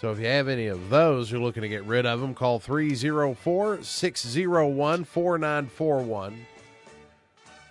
So 0.00 0.12
if 0.12 0.18
you 0.18 0.26
have 0.26 0.46
any 0.46 0.66
of 0.66 0.90
those, 0.90 1.30
you're 1.30 1.40
looking 1.40 1.62
to 1.62 1.70
get 1.70 1.84
rid 1.84 2.04
of 2.04 2.20
them, 2.20 2.34
call 2.34 2.58
304 2.58 3.82
601 3.82 5.04
4941. 5.04 6.46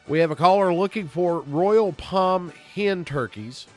We 0.08 0.20
have 0.20 0.32
a 0.32 0.36
caller 0.36 0.74
looking 0.74 1.08
for 1.08 1.42
Royal 1.42 1.94
Palm 1.94 2.52
hen 2.74 3.06
turkeys. 3.06 3.68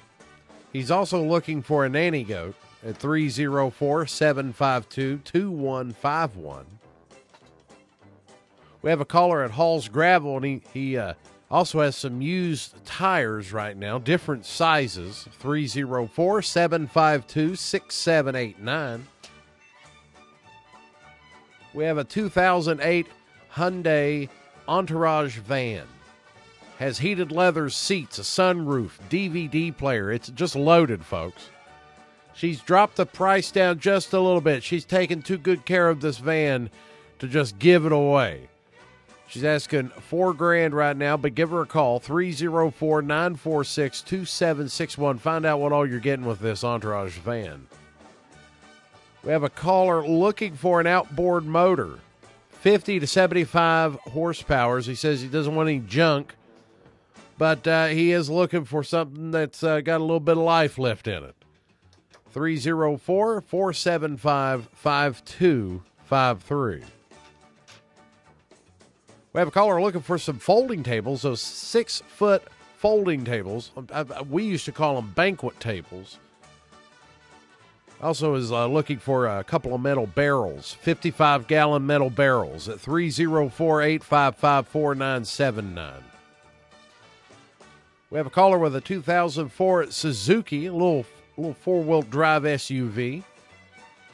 He's 0.73 0.91
also 0.91 1.23
looking 1.23 1.62
for 1.62 1.84
a 1.84 1.91
nanny 1.91 2.25
goat 2.25 2.55
at 2.84 2.97
304 2.97 4.07
752 4.07 5.19
2151. 5.25 6.78
We 8.83 8.91
have 8.91 9.01
a 9.01 9.05
caller 9.05 9.43
at 9.43 9.53
Hall's 9.53 9.89
Gravel, 9.89 10.37
and 10.37 10.45
he, 10.45 10.62
he 10.73 10.97
uh, 10.97 11.15
also 11.51 11.81
has 11.81 11.97
some 11.97 12.23
used 12.23 12.84
tires 12.84 13.53
right 13.53 13.77
now, 13.77 13.98
different 13.98 14.47
sizes 14.47 15.27
304 15.39 16.43
752 16.43 17.56
6789. 17.56 19.06
We 21.75 21.84
have 21.84 21.99
a 21.99 22.05
2008 22.05 23.06
Hyundai 23.55 24.29
Entourage 24.67 25.39
van. 25.39 25.87
Has 26.79 26.99
heated 26.99 27.33
leather 27.33 27.71
seats, 27.71 28.19
a 28.19 28.23
sunroof, 28.23 28.93
DVD 29.11 29.77
player. 29.77 30.12
It's 30.12 30.29
just 30.29 30.55
loaded, 30.55 31.05
folks. 31.05 31.49
She's 32.34 32.61
dropped 32.61 32.97
the 32.97 33.06
price 33.06 33.51
down 33.51 33.81
just 33.81 34.12
a 34.12 34.21
little 34.21 34.41
bit. 34.41 34.62
She's 34.62 34.84
taken 34.84 35.23
too 35.23 35.39
good 35.39 35.65
care 35.65 35.89
of 35.89 36.01
this 36.01 36.19
van 36.19 36.71
to 37.19 37.27
just 37.27 37.59
give 37.59 37.84
it 37.84 37.91
away. 37.91 38.49
She's 39.29 39.45
asking 39.45 39.91
four 39.91 40.33
grand 40.33 40.75
right 40.75 40.97
now, 40.97 41.19
but 41.19 41.34
give 41.34 41.51
her 41.51 41.61
a 41.61 41.67
call 41.67 42.01
304 42.01 43.03
946 43.03 44.03
2761. 44.03 45.19
Find 45.19 45.45
out 45.45 45.61
what 45.61 45.71
all 45.71 45.87
you're 45.87 46.01
getting 46.01 46.25
with 46.25 46.41
this 46.41 46.65
Entourage 46.65 47.19
van. 47.19 47.67
We 49.22 49.33
have 49.33 49.43
a 49.43 49.50
caller 49.50 50.06
looking 50.06 50.55
for 50.55 50.81
an 50.81 50.87
outboard 50.87 51.44
motor, 51.44 51.99
50 52.49 53.00
to 53.00 53.06
75 53.06 53.97
horsepower. 53.97 54.81
He 54.81 54.94
says 54.94 55.21
he 55.21 55.28
doesn't 55.28 55.55
want 55.55 55.69
any 55.69 55.81
junk, 55.81 56.34
but 57.37 57.66
uh, 57.66 57.89
he 57.89 58.12
is 58.12 58.31
looking 58.31 58.65
for 58.65 58.83
something 58.83 59.31
that's 59.31 59.62
uh, 59.62 59.83
got 59.83 59.99
a 59.99 60.05
little 60.05 60.21
bit 60.21 60.39
of 60.39 60.45
life 60.45 60.78
left 60.78 61.06
in 61.06 61.22
it. 61.22 61.34
304 62.31 63.43
475 63.43 64.69
5253. 64.72 66.97
We 69.38 69.41
have 69.41 69.47
a 69.47 69.53
caller 69.53 69.81
looking 69.81 70.00
for 70.00 70.19
some 70.19 70.41
folding 70.41 70.82
tables, 70.82 71.22
those 71.22 71.41
six 71.41 72.03
foot 72.09 72.43
folding 72.76 73.25
tables. 73.25 73.71
I, 73.94 74.03
we 74.22 74.43
used 74.43 74.65
to 74.65 74.72
call 74.72 74.97
them 74.97 75.12
banquet 75.12 75.60
tables. 75.60 76.19
Also, 78.03 78.34
is 78.34 78.50
uh, 78.50 78.66
looking 78.66 78.98
for 78.98 79.28
a 79.28 79.44
couple 79.44 79.77
of 79.77 79.81
metal 79.81 80.09
barrels, 80.09 80.72
55 80.81 81.47
gallon 81.47 81.87
metal 81.87 82.10
barrels 82.10 82.69
at 82.69 82.81
304 82.81 83.82
855 83.82 84.66
4979. 84.66 86.03
We 88.10 88.16
have 88.16 88.27
a 88.27 88.31
caller 88.31 88.59
with 88.59 88.75
a 88.75 88.81
2004 88.81 89.93
Suzuki, 89.93 90.66
a 90.66 90.72
little, 90.72 91.06
little 91.37 91.54
four 91.54 91.84
wheel 91.84 92.03
drive 92.03 92.43
SUV. 92.43 93.22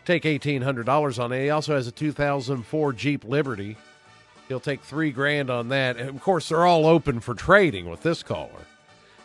Take 0.04 0.24
$1,800 0.24 1.18
on 1.18 1.32
it. 1.32 1.44
He 1.44 1.48
also 1.48 1.74
has 1.74 1.86
a 1.86 1.92
2004 1.92 2.92
Jeep 2.92 3.24
Liberty. 3.24 3.78
He'll 4.48 4.60
take 4.60 4.82
three 4.82 5.10
grand 5.10 5.50
on 5.50 5.68
that. 5.68 5.96
And 5.96 6.08
of 6.08 6.20
course, 6.20 6.48
they're 6.48 6.66
all 6.66 6.86
open 6.86 7.20
for 7.20 7.34
trading 7.34 7.88
with 7.88 8.02
this 8.02 8.22
caller. 8.22 8.50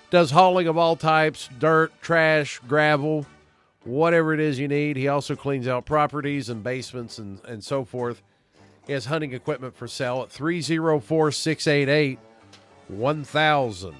Does 0.10 0.32
hauling 0.32 0.68
of 0.68 0.78
all 0.78 0.96
types 0.96 1.50
dirt, 1.60 1.92
trash, 2.02 2.60
gravel, 2.68 3.26
whatever 3.84 4.34
it 4.34 4.40
is 4.40 4.58
you 4.60 4.68
need. 4.68 4.98
He 4.98 5.08
also 5.08 5.36
cleans 5.36 5.68
out 5.68 5.86
properties 5.86 6.50
and 6.50 6.64
basements 6.64 7.18
and, 7.18 7.40
and 7.46 7.64
so 7.64 7.84
forth. 7.86 8.22
He 8.88 8.94
has 8.94 9.06
hunting 9.06 9.34
equipment 9.34 9.76
for 9.76 9.88
sale 9.88 10.22
at 10.22 10.32
304 10.32 11.32
688 11.32 12.20
1000. 12.88 13.96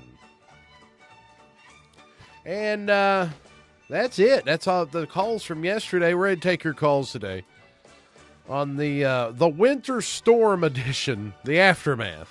And 2.46 2.90
uh, 2.90 3.28
that's 3.90 4.18
it. 4.18 4.46
That's 4.46 4.68
all 4.68 4.86
the 4.86 5.06
calls 5.06 5.44
from 5.44 5.64
yesterday. 5.64 6.14
We're 6.14 6.28
going 6.28 6.40
to 6.40 6.42
take 6.42 6.64
your 6.64 6.74
calls 6.74 7.12
today 7.12 7.44
on 8.50 8.76
the 8.76 9.06
uh, 9.06 9.32
the 9.32 9.48
winter 9.48 10.02
storm 10.02 10.64
edition, 10.64 11.34
the 11.44 11.60
aftermath, 11.60 12.30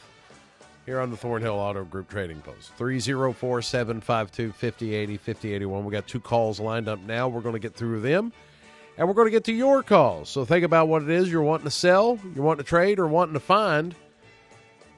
here 0.84 1.00
on 1.00 1.10
the 1.10 1.16
Thornhill 1.16 1.54
Auto 1.54 1.84
Group 1.84 2.10
Trading 2.10 2.40
Post. 2.40 2.72
304 2.76 3.62
752 3.62 4.52
5080 4.52 5.16
5081. 5.16 5.84
We 5.84 5.92
got 5.92 6.06
two 6.06 6.20
calls 6.20 6.60
lined 6.60 6.88
up 6.88 7.00
now. 7.00 7.28
We're 7.28 7.40
going 7.40 7.54
to 7.54 7.60
get 7.60 7.74
through 7.74 8.00
them 8.00 8.32
and 8.98 9.06
we're 9.06 9.14
going 9.14 9.28
to 9.28 9.30
get 9.30 9.44
to 9.44 9.52
your 9.52 9.82
calls. 9.82 10.28
So 10.28 10.44
think 10.44 10.64
about 10.64 10.88
what 10.88 11.02
it 11.02 11.08
is 11.08 11.30
you're 11.30 11.42
wanting 11.42 11.64
to 11.66 11.70
sell, 11.70 12.18
you're 12.34 12.44
wanting 12.44 12.64
to 12.64 12.68
trade, 12.68 12.98
or 12.98 13.06
wanting 13.06 13.34
to 13.34 13.40
find. 13.40 13.94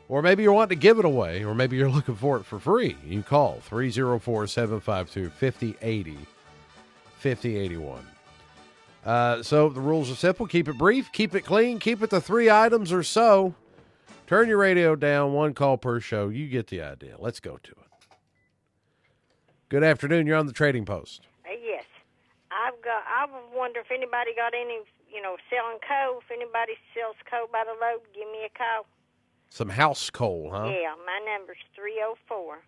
Or 0.08 0.22
maybe 0.22 0.42
you're 0.42 0.54
wanting 0.54 0.76
to 0.76 0.82
give 0.82 0.98
it 0.98 1.04
away, 1.04 1.44
or 1.44 1.54
maybe 1.54 1.76
you're 1.76 1.90
looking 1.90 2.16
for 2.16 2.38
it 2.38 2.44
for 2.44 2.58
free. 2.58 2.96
You 3.06 3.22
call 3.22 3.60
304 3.60 4.46
752 4.48 5.30
5080 5.30 6.18
5081. 7.18 8.06
Uh, 9.04 9.42
so 9.42 9.68
the 9.68 9.80
rules 9.80 10.10
are 10.10 10.14
simple 10.14 10.46
keep 10.46 10.68
it 10.68 10.76
brief, 10.76 11.10
keep 11.12 11.34
it 11.34 11.42
clean, 11.42 11.78
keep 11.78 12.02
it 12.02 12.10
to 12.10 12.20
three 12.20 12.50
items 12.50 12.92
or 12.92 13.02
so. 13.02 13.54
Turn 14.26 14.48
your 14.48 14.58
radio 14.58 14.94
down, 14.94 15.32
one 15.32 15.54
call 15.54 15.76
per 15.76 15.98
show. 16.00 16.28
You 16.28 16.46
get 16.48 16.68
the 16.68 16.82
idea. 16.82 17.16
Let's 17.18 17.40
go 17.40 17.58
to 17.62 17.70
it. 17.70 17.90
Good 19.68 19.82
afternoon. 19.82 20.26
You're 20.26 20.36
on 20.36 20.46
the 20.46 20.52
trading 20.52 20.84
post. 20.84 21.22
Uh, 21.44 21.50
yes, 21.64 21.84
I've 22.50 22.80
got. 22.82 23.02
I 23.06 23.26
wonder 23.56 23.80
if 23.80 23.90
anybody 23.90 24.30
got 24.36 24.52
any, 24.54 24.80
you 25.12 25.22
know, 25.22 25.36
selling 25.48 25.78
coal. 25.82 26.18
If 26.18 26.30
anybody 26.30 26.74
sells 26.94 27.16
coal 27.28 27.48
by 27.50 27.64
the 27.64 27.74
load, 27.80 28.02
give 28.14 28.28
me 28.30 28.46
a 28.46 28.56
call. 28.56 28.86
Some 29.48 29.68
house 29.68 30.10
coal, 30.10 30.50
huh? 30.52 30.66
Yeah, 30.66 30.94
my 31.06 31.18
number's 31.26 31.58
304 31.74 32.62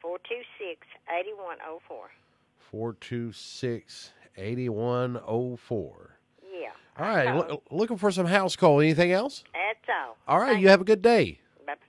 426 0.00 0.86
8104. 1.08 2.10
426 2.70 4.12
8104. 4.36 6.18
Yeah. 6.42 6.68
All 6.98 7.06
right. 7.06 7.34
Loo- 7.50 7.62
looking 7.70 7.96
for 7.96 8.10
some 8.10 8.26
house 8.26 8.56
coal. 8.56 8.80
Anything 8.80 9.12
else? 9.12 9.44
That's 9.52 9.88
all. 9.88 10.16
All 10.28 10.38
right. 10.40 10.52
Thank 10.52 10.62
You 10.62 10.68
have 10.68 10.80
a 10.80 10.84
good 10.84 11.02
day. 11.02 11.40
Bye-bye. 11.66 11.80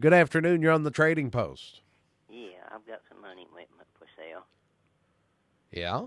Good 0.00 0.12
afternoon. 0.14 0.62
You're 0.62 0.72
on 0.72 0.82
the 0.82 0.90
trading 0.90 1.30
post. 1.30 1.80
Yeah, 2.30 2.48
I've 2.74 2.86
got 2.86 3.00
some 3.08 3.20
money 3.20 3.42
equipment 3.42 3.88
for 3.98 4.06
sale, 4.16 4.44
Yeah. 5.72 5.98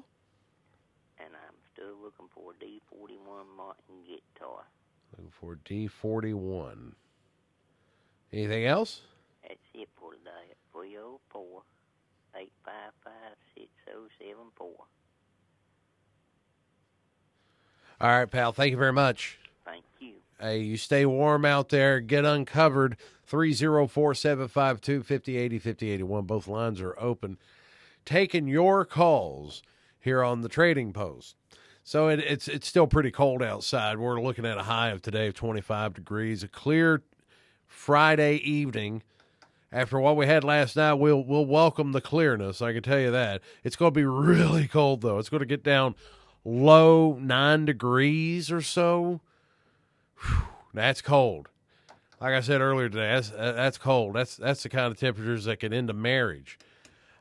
and 1.20 1.34
I'm 1.34 1.56
still 1.74 1.96
looking 2.02 2.28
for 2.34 2.52
a 2.52 2.56
D41 2.56 3.48
Martin 3.56 4.04
guitar. 4.06 4.66
Looking 5.12 5.32
for 5.32 5.56
D41. 5.64 6.96
Anything 8.34 8.66
else? 8.66 9.02
That's 9.42 9.60
it 9.74 9.88
for 9.96 10.12
today 10.12 10.52
at 10.52 10.58
304 10.74 11.64
855 12.36 13.38
6074. 13.58 14.68
All 18.00 18.10
right, 18.10 18.30
pal. 18.30 18.52
Thank 18.52 18.72
you 18.72 18.78
very 18.78 18.94
much. 18.94 19.40
Thank 19.66 19.84
you. 20.00 20.14
Hey, 20.40 20.60
you 20.60 20.78
stay 20.78 21.06
warm 21.06 21.46
out 21.46 21.70
there. 21.70 22.00
Get 22.00 22.26
uncovered. 22.26 22.98
304 23.26 24.14
752 24.14 25.04
5080 25.04 25.60
5081. 25.60 26.26
Both 26.26 26.48
lines 26.48 26.80
are 26.80 26.96
open. 27.00 27.38
Taking 28.06 28.48
your 28.48 28.86
calls 28.86 29.64
here 30.00 30.24
on 30.24 30.42
the 30.42 30.50
trading 30.50 30.94
post. 30.94 31.36
So 31.84 32.08
it, 32.08 32.20
it's 32.20 32.48
it's 32.48 32.68
still 32.68 32.88
pretty 32.88 33.12
cold 33.12 33.42
outside. 33.42 33.98
We're 33.98 34.22
looking 34.22 34.46
at 34.46 34.58
a 34.58 34.64
high 34.64 34.90
of 34.90 35.02
today 35.02 35.28
of 35.28 35.34
25 35.34 35.94
degrees. 35.96 36.44
A 36.44 36.48
clear 36.48 37.02
Friday 37.66 38.36
evening. 38.36 39.04
After 39.72 40.00
what 40.00 40.16
we 40.16 40.28
had 40.28 40.44
last 40.44 40.76
night, 40.78 40.94
we'll 40.94 41.24
we'll 41.24 41.46
welcome 41.46 41.92
the 41.92 42.02
clearness. 42.02 42.62
I 42.62 42.72
can 42.74 42.84
tell 42.84 43.00
you 43.00 43.12
that. 43.12 43.42
It's 43.64 43.76
going 43.76 43.94
to 43.94 44.00
be 44.00 44.06
really 44.06 44.68
cold 44.68 45.02
though. 45.02 45.20
It's 45.20 45.30
going 45.30 45.42
to 45.42 45.46
get 45.46 45.64
down 45.64 45.96
low 46.46 47.18
nine 47.20 47.66
degrees 47.66 48.52
or 48.52 48.62
so. 48.62 49.20
Whew, 50.22 50.44
that's 50.74 51.02
cold. 51.02 51.50
Like 52.22 52.34
I 52.34 52.40
said 52.40 52.62
earlier 52.62 52.90
today, 52.90 53.14
that's 53.14 53.32
uh, 53.32 53.52
that's 53.52 53.78
cold. 53.78 54.16
That's 54.16 54.38
that's 54.38 54.64
the 54.64 54.70
kind 54.70 54.92
of 54.92 54.98
temperatures 54.98 55.46
that 55.46 55.60
can 55.60 55.74
end 55.74 55.90
a 55.90 55.94
marriage. 55.94 56.58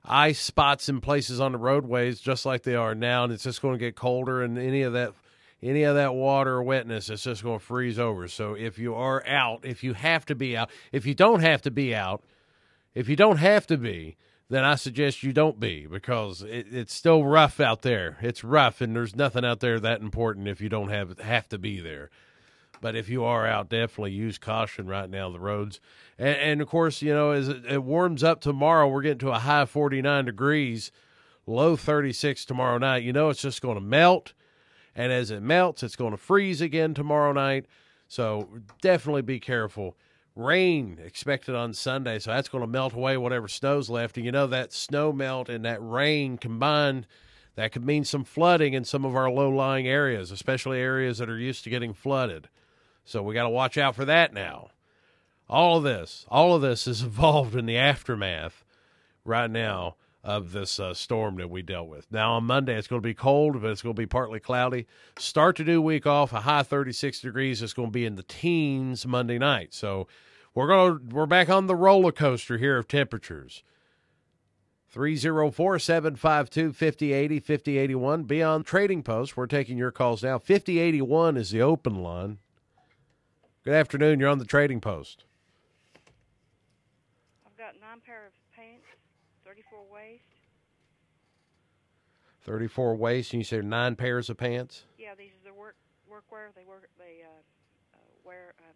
Ice 0.04 0.38
spots 0.38 0.88
in 0.88 1.00
places 1.00 1.40
on 1.40 1.50
the 1.50 1.58
roadways, 1.58 2.20
just 2.20 2.46
like 2.46 2.62
they 2.62 2.76
are 2.76 2.94
now, 2.94 3.24
and 3.24 3.32
it's 3.32 3.42
just 3.42 3.60
going 3.60 3.74
to 3.74 3.78
get 3.78 3.96
colder. 3.96 4.40
And 4.42 4.56
any 4.56 4.82
of 4.82 4.92
that, 4.92 5.12
any 5.60 5.82
of 5.82 5.96
that 5.96 6.14
water 6.14 6.54
or 6.54 6.62
wetness, 6.62 7.10
it's 7.10 7.24
just 7.24 7.42
going 7.42 7.58
to 7.58 7.64
freeze 7.64 7.98
over. 7.98 8.28
So 8.28 8.54
if 8.54 8.78
you 8.78 8.94
are 8.94 9.26
out, 9.26 9.64
if 9.64 9.82
you 9.82 9.94
have 9.94 10.24
to 10.26 10.36
be 10.36 10.56
out, 10.56 10.70
if 10.92 11.04
you 11.06 11.14
don't 11.14 11.40
have 11.40 11.60
to 11.62 11.72
be 11.72 11.92
out, 11.92 12.22
if 12.96 13.10
you 13.10 13.14
don't 13.14 13.36
have 13.36 13.66
to 13.66 13.76
be, 13.76 14.16
then 14.48 14.64
I 14.64 14.74
suggest 14.74 15.22
you 15.22 15.34
don't 15.34 15.60
be 15.60 15.86
because 15.86 16.40
it, 16.40 16.66
it's 16.72 16.94
still 16.94 17.24
rough 17.24 17.60
out 17.60 17.82
there. 17.82 18.16
It's 18.22 18.42
rough, 18.42 18.80
and 18.80 18.96
there's 18.96 19.14
nothing 19.14 19.44
out 19.44 19.60
there 19.60 19.78
that 19.78 20.00
important 20.00 20.48
if 20.48 20.62
you 20.62 20.70
don't 20.70 20.88
have 20.88 21.18
have 21.18 21.46
to 21.50 21.58
be 21.58 21.78
there. 21.78 22.10
But 22.80 22.96
if 22.96 23.10
you 23.10 23.22
are 23.22 23.46
out, 23.46 23.68
definitely 23.68 24.12
use 24.12 24.38
caution 24.38 24.86
right 24.86 25.10
now. 25.10 25.30
The 25.30 25.38
roads, 25.38 25.78
and, 26.18 26.36
and 26.36 26.62
of 26.62 26.68
course, 26.68 27.02
you 27.02 27.12
know 27.12 27.32
as 27.32 27.48
it, 27.48 27.66
it 27.66 27.82
warms 27.82 28.24
up 28.24 28.40
tomorrow, 28.40 28.88
we're 28.88 29.02
getting 29.02 29.18
to 29.18 29.30
a 29.30 29.40
high 29.40 29.66
49 29.66 30.24
degrees, 30.24 30.90
low 31.46 31.76
36 31.76 32.46
tomorrow 32.46 32.78
night. 32.78 33.02
You 33.02 33.12
know 33.12 33.28
it's 33.28 33.42
just 33.42 33.60
going 33.60 33.76
to 33.76 33.82
melt, 33.82 34.32
and 34.94 35.12
as 35.12 35.30
it 35.30 35.42
melts, 35.42 35.82
it's 35.82 35.96
going 35.96 36.12
to 36.12 36.16
freeze 36.16 36.62
again 36.62 36.94
tomorrow 36.94 37.32
night. 37.32 37.66
So 38.08 38.48
definitely 38.80 39.22
be 39.22 39.38
careful 39.38 39.96
rain 40.36 40.98
expected 41.02 41.54
on 41.54 41.72
Sunday, 41.72 42.18
so 42.18 42.30
that's 42.30 42.48
going 42.48 42.62
to 42.62 42.68
melt 42.68 42.92
away 42.92 43.16
whatever 43.16 43.48
snow's 43.48 43.90
left. 43.90 44.16
And 44.16 44.26
you 44.26 44.30
know 44.30 44.46
that 44.46 44.72
snow 44.72 45.12
melt 45.12 45.48
and 45.48 45.64
that 45.64 45.78
rain 45.80 46.36
combined, 46.38 47.06
that 47.56 47.72
could 47.72 47.84
mean 47.84 48.04
some 48.04 48.22
flooding 48.22 48.74
in 48.74 48.84
some 48.84 49.04
of 49.04 49.16
our 49.16 49.30
low-lying 49.30 49.88
areas, 49.88 50.30
especially 50.30 50.78
areas 50.78 51.18
that 51.18 51.30
are 51.30 51.38
used 51.38 51.64
to 51.64 51.70
getting 51.70 51.94
flooded. 51.94 52.48
So 53.04 53.22
we 53.22 53.34
got 53.34 53.44
to 53.44 53.48
watch 53.48 53.78
out 53.78 53.96
for 53.96 54.04
that 54.04 54.32
now. 54.34 54.68
All 55.48 55.78
of 55.78 55.84
this, 55.84 56.26
all 56.28 56.54
of 56.54 56.62
this 56.62 56.86
is 56.86 57.02
involved 57.02 57.56
in 57.56 57.66
the 57.66 57.78
aftermath 57.78 58.64
right 59.24 59.50
now 59.50 59.96
of 60.26 60.50
this 60.50 60.80
uh, 60.80 60.92
storm 60.92 61.36
that 61.36 61.48
we 61.48 61.62
dealt 61.62 61.88
with. 61.88 62.10
Now 62.10 62.32
on 62.32 62.44
Monday 62.44 62.76
it's 62.76 62.88
going 62.88 63.00
to 63.00 63.06
be 63.06 63.14
cold, 63.14 63.62
but 63.62 63.70
it's 63.70 63.80
going 63.80 63.94
to 63.94 64.00
be 64.00 64.06
partly 64.06 64.40
cloudy. 64.40 64.86
Start 65.16 65.56
the 65.56 65.64
new 65.64 65.80
week 65.80 66.04
off 66.04 66.32
a 66.32 66.40
high 66.40 66.64
36 66.64 67.20
degrees. 67.20 67.62
It's 67.62 67.72
going 67.72 67.88
to 67.88 67.92
be 67.92 68.04
in 68.04 68.16
the 68.16 68.24
teens 68.24 69.06
Monday 69.06 69.38
night. 69.38 69.72
So 69.72 70.08
we're 70.52 70.66
going 70.66 70.98
to 70.98 71.14
we're 71.14 71.26
back 71.26 71.48
on 71.48 71.68
the 71.68 71.76
roller 71.76 72.10
coaster 72.10 72.58
here 72.58 72.76
of 72.76 72.88
temperatures. 72.88 73.62
304 74.88 75.78
752 75.78 76.72
5080 76.72 77.38
5081. 77.38 78.24
Beyond 78.24 78.66
Trading 78.66 79.04
Post. 79.04 79.36
We're 79.36 79.46
taking 79.46 79.78
your 79.78 79.92
calls 79.92 80.24
now. 80.24 80.38
5081 80.38 81.36
is 81.36 81.50
the 81.50 81.62
open 81.62 82.02
line. 82.02 82.38
Good 83.64 83.74
afternoon. 83.74 84.18
You're 84.18 84.28
on 84.28 84.38
the 84.38 84.44
Trading 84.44 84.80
Post. 84.80 85.24
I've 87.46 87.56
got 87.56 87.74
nine 87.80 88.00
pair 88.04 88.26
of 88.26 88.32
34 89.76 89.94
waist. 89.94 90.24
34 92.44 92.96
waist, 92.96 93.32
and 93.32 93.40
you 93.40 93.44
said 93.44 93.64
nine 93.64 93.96
pairs 93.96 94.30
of 94.30 94.36
pants? 94.36 94.84
Yeah, 94.98 95.14
these 95.16 95.30
are 95.42 95.50
the 95.50 95.54
work 95.54 95.76
workwear. 96.10 96.54
They 96.54 96.64
work. 96.64 96.88
They 96.98 97.22
uh, 97.24 97.28
uh, 97.94 97.98
wear. 98.24 98.54
Um, 98.60 98.74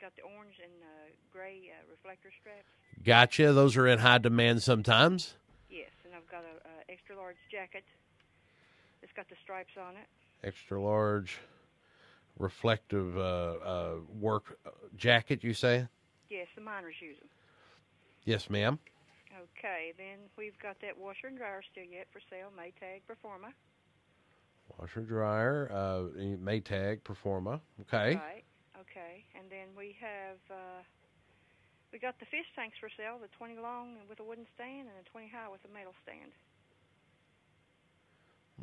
got 0.00 0.14
the 0.16 0.22
orange 0.22 0.54
and 0.62 0.72
uh, 0.82 1.10
gray 1.32 1.70
uh, 1.70 1.90
reflector 1.90 2.30
straps. 2.40 2.68
Gotcha. 3.04 3.52
Those 3.52 3.76
are 3.76 3.86
in 3.86 3.98
high 3.98 4.18
demand 4.18 4.62
sometimes. 4.62 5.34
Yes, 5.70 5.90
and 6.04 6.14
I've 6.14 6.28
got 6.30 6.44
a, 6.44 6.90
extra 6.90 7.16
large 7.16 7.36
jacket. 7.50 7.84
It's 9.02 9.12
got 9.12 9.28
the 9.28 9.36
stripes 9.42 9.72
on 9.80 9.96
it. 9.96 10.06
Extra 10.46 10.80
large, 10.80 11.38
reflective 12.38 13.16
uh, 13.16 13.20
uh, 13.20 13.94
work 14.20 14.58
jacket. 14.96 15.42
You 15.42 15.54
say? 15.54 15.86
Yes, 16.28 16.48
the 16.54 16.60
miners 16.60 16.94
use 17.00 17.18
them. 17.18 17.28
Yes, 18.24 18.48
ma'am. 18.48 18.78
Okay, 19.44 19.92
then 19.98 20.30
we've 20.36 20.58
got 20.60 20.80
that 20.80 20.96
washer 20.96 21.26
and 21.28 21.36
dryer 21.36 21.62
still 21.70 21.84
yet 21.84 22.06
for 22.12 22.20
sale. 22.30 22.48
Maytag 22.56 23.02
Performa. 23.04 23.52
Washer 24.78 25.02
dryer, 25.02 25.70
uh, 25.72 26.08
Maytag 26.40 27.02
Performa. 27.02 27.60
Okay. 27.82 28.16
Right. 28.16 28.44
Okay, 28.80 29.24
and 29.36 29.50
then 29.50 29.68
we 29.76 29.96
have 30.00 30.40
uh, 30.50 30.82
we 31.92 31.98
got 31.98 32.18
the 32.18 32.26
fish 32.26 32.46
tanks 32.56 32.76
for 32.80 32.88
sale. 32.96 33.18
The 33.20 33.28
20 33.36 33.60
long 33.60 33.96
with 34.08 34.20
a 34.20 34.24
wooden 34.24 34.46
stand 34.54 34.88
and 34.88 34.96
the 34.98 35.08
20 35.10 35.28
high 35.28 35.48
with 35.50 35.60
a 35.68 35.72
metal 35.72 35.94
stand. 36.02 36.32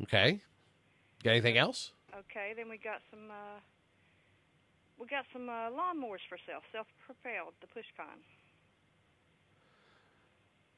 Okay. 0.03 0.41
Got 1.23 1.31
anything 1.31 1.57
else? 1.57 1.91
Okay, 2.11 2.53
then 2.57 2.67
we 2.67 2.77
got 2.77 2.99
some 3.11 3.29
uh, 3.29 3.59
we 4.97 5.07
got 5.07 5.25
some 5.31 5.47
uh, 5.47 5.69
lawnmowers 5.71 6.23
for 6.27 6.37
sale, 6.45 6.61
self-propelled, 6.71 7.53
the 7.61 7.67
PushCon. 7.71 8.19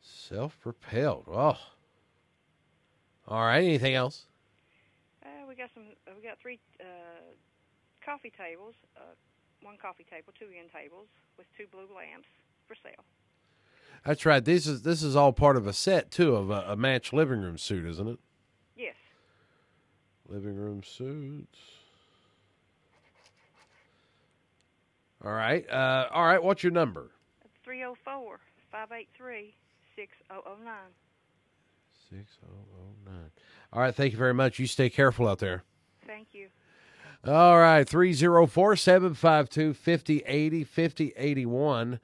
Self-propelled. 0.04 1.26
Oh. 1.32 1.58
All 3.28 3.46
right. 3.46 3.64
Anything 3.64 3.96
else? 3.96 4.26
Uh, 5.24 5.48
we 5.48 5.56
got 5.56 5.70
some. 5.74 5.84
Uh, 6.06 6.12
we 6.16 6.28
got 6.28 6.38
three 6.42 6.60
uh, 6.82 6.84
coffee 8.06 8.32
tables, 8.38 8.76
uh, 8.98 9.16
one 9.62 9.78
coffee 9.82 10.06
table, 10.10 10.34
two 10.38 10.48
end 10.58 10.70
tables 10.74 11.08
with 11.38 11.48
two 11.58 11.66
blue 11.72 11.88
lamps 11.96 12.28
for 12.68 12.76
sale. 12.76 13.04
That's 14.06 14.26
right. 14.26 14.44
This 14.44 14.68
is 14.68 14.82
this 14.82 15.02
is 15.02 15.16
all 15.16 15.32
part 15.32 15.56
of 15.56 15.66
a 15.66 15.74
set 15.74 16.12
too 16.12 16.36
of 16.36 16.50
a, 16.50 16.66
a 16.68 16.76
match 16.76 17.14
living 17.14 17.40
room 17.40 17.58
suit, 17.58 17.86
isn't 17.86 18.08
it? 18.08 18.20
Yes. 18.76 18.96
Living 20.28 20.58
room 20.58 20.84
suits. 20.84 21.60
All 25.24 25.32
right. 25.32 25.68
Uh, 25.70 26.10
all 26.12 26.26
right. 26.26 26.44
What's 26.44 26.64
your 26.64 26.74
number? 26.74 27.12
It's 27.46 27.56
304 27.64 28.40
583 28.70 29.56
6009. 29.96 30.74
6009. 32.10 33.32
All 33.72 33.82
right. 33.82 33.96
Thank 33.96 34.12
you 34.14 34.18
very 34.18 34.34
much. 34.34 34.60
You 34.60 34.68
stay 34.68 34.90
careful 34.90 35.28
out 35.28 35.40
there. 35.40 35.64
Thank 36.06 36.28
you. 36.34 36.48
All 37.26 37.58
right. 37.58 37.88
304 37.88 38.76
752 38.76 39.74
5080 39.74 40.64
5081. 40.64 42.00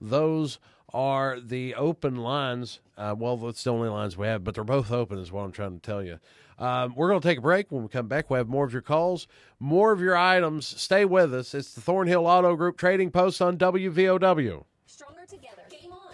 Those 0.00 0.58
are 0.92 1.40
the 1.40 1.74
open 1.74 2.16
lines. 2.16 2.80
Uh, 2.96 3.14
well, 3.18 3.36
that's 3.36 3.64
the 3.64 3.70
only 3.72 3.88
lines 3.88 4.16
we 4.16 4.26
have, 4.26 4.44
but 4.44 4.54
they're 4.54 4.64
both 4.64 4.92
open, 4.92 5.18
is 5.18 5.32
what 5.32 5.42
I'm 5.42 5.52
trying 5.52 5.74
to 5.74 5.80
tell 5.80 6.02
you. 6.02 6.18
Um, 6.58 6.94
we're 6.94 7.08
going 7.08 7.20
to 7.20 7.28
take 7.28 7.38
a 7.38 7.42
break. 7.42 7.72
When 7.72 7.82
we 7.82 7.88
come 7.88 8.06
back, 8.06 8.30
we'll 8.30 8.38
have 8.38 8.48
more 8.48 8.64
of 8.64 8.72
your 8.72 8.82
calls, 8.82 9.26
more 9.58 9.92
of 9.92 10.00
your 10.00 10.16
items. 10.16 10.66
Stay 10.80 11.04
with 11.04 11.34
us. 11.34 11.52
It's 11.52 11.74
the 11.74 11.80
Thornhill 11.80 12.26
Auto 12.26 12.54
Group 12.54 12.76
Trading 12.76 13.10
Post 13.10 13.42
on 13.42 13.58
WVOW. 13.58 14.64
Stronger 14.86 15.26
together. 15.28 15.62
Game 15.68 15.92
on. 15.92 16.13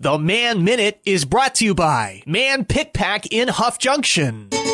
The 0.00 0.16
Man 0.16 0.62
Minute 0.62 1.00
is 1.04 1.24
brought 1.24 1.56
to 1.56 1.64
you 1.64 1.74
by 1.74 2.22
Man 2.24 2.64
Pic 2.64 2.92
Pac 2.92 3.32
in 3.32 3.48
Huff 3.48 3.80
Junction. 3.80 4.46
Compare 4.50 4.68